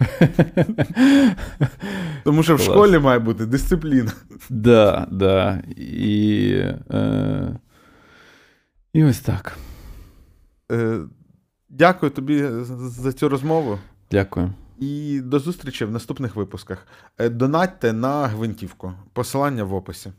[2.24, 4.12] Тому що в школі має бути дисципліна.
[4.50, 5.62] Да, да.
[5.76, 6.50] І
[6.90, 7.56] е,
[8.92, 9.58] і ось так.
[10.72, 10.98] Е,
[11.68, 12.44] Дякую тобі
[12.78, 13.78] за цю розмову.
[14.10, 14.52] Дякую.
[14.78, 16.86] І до зустрічі в наступних випусках.
[17.18, 18.92] Е, донатьте на гвинтівку.
[19.12, 20.12] Посилання в описі.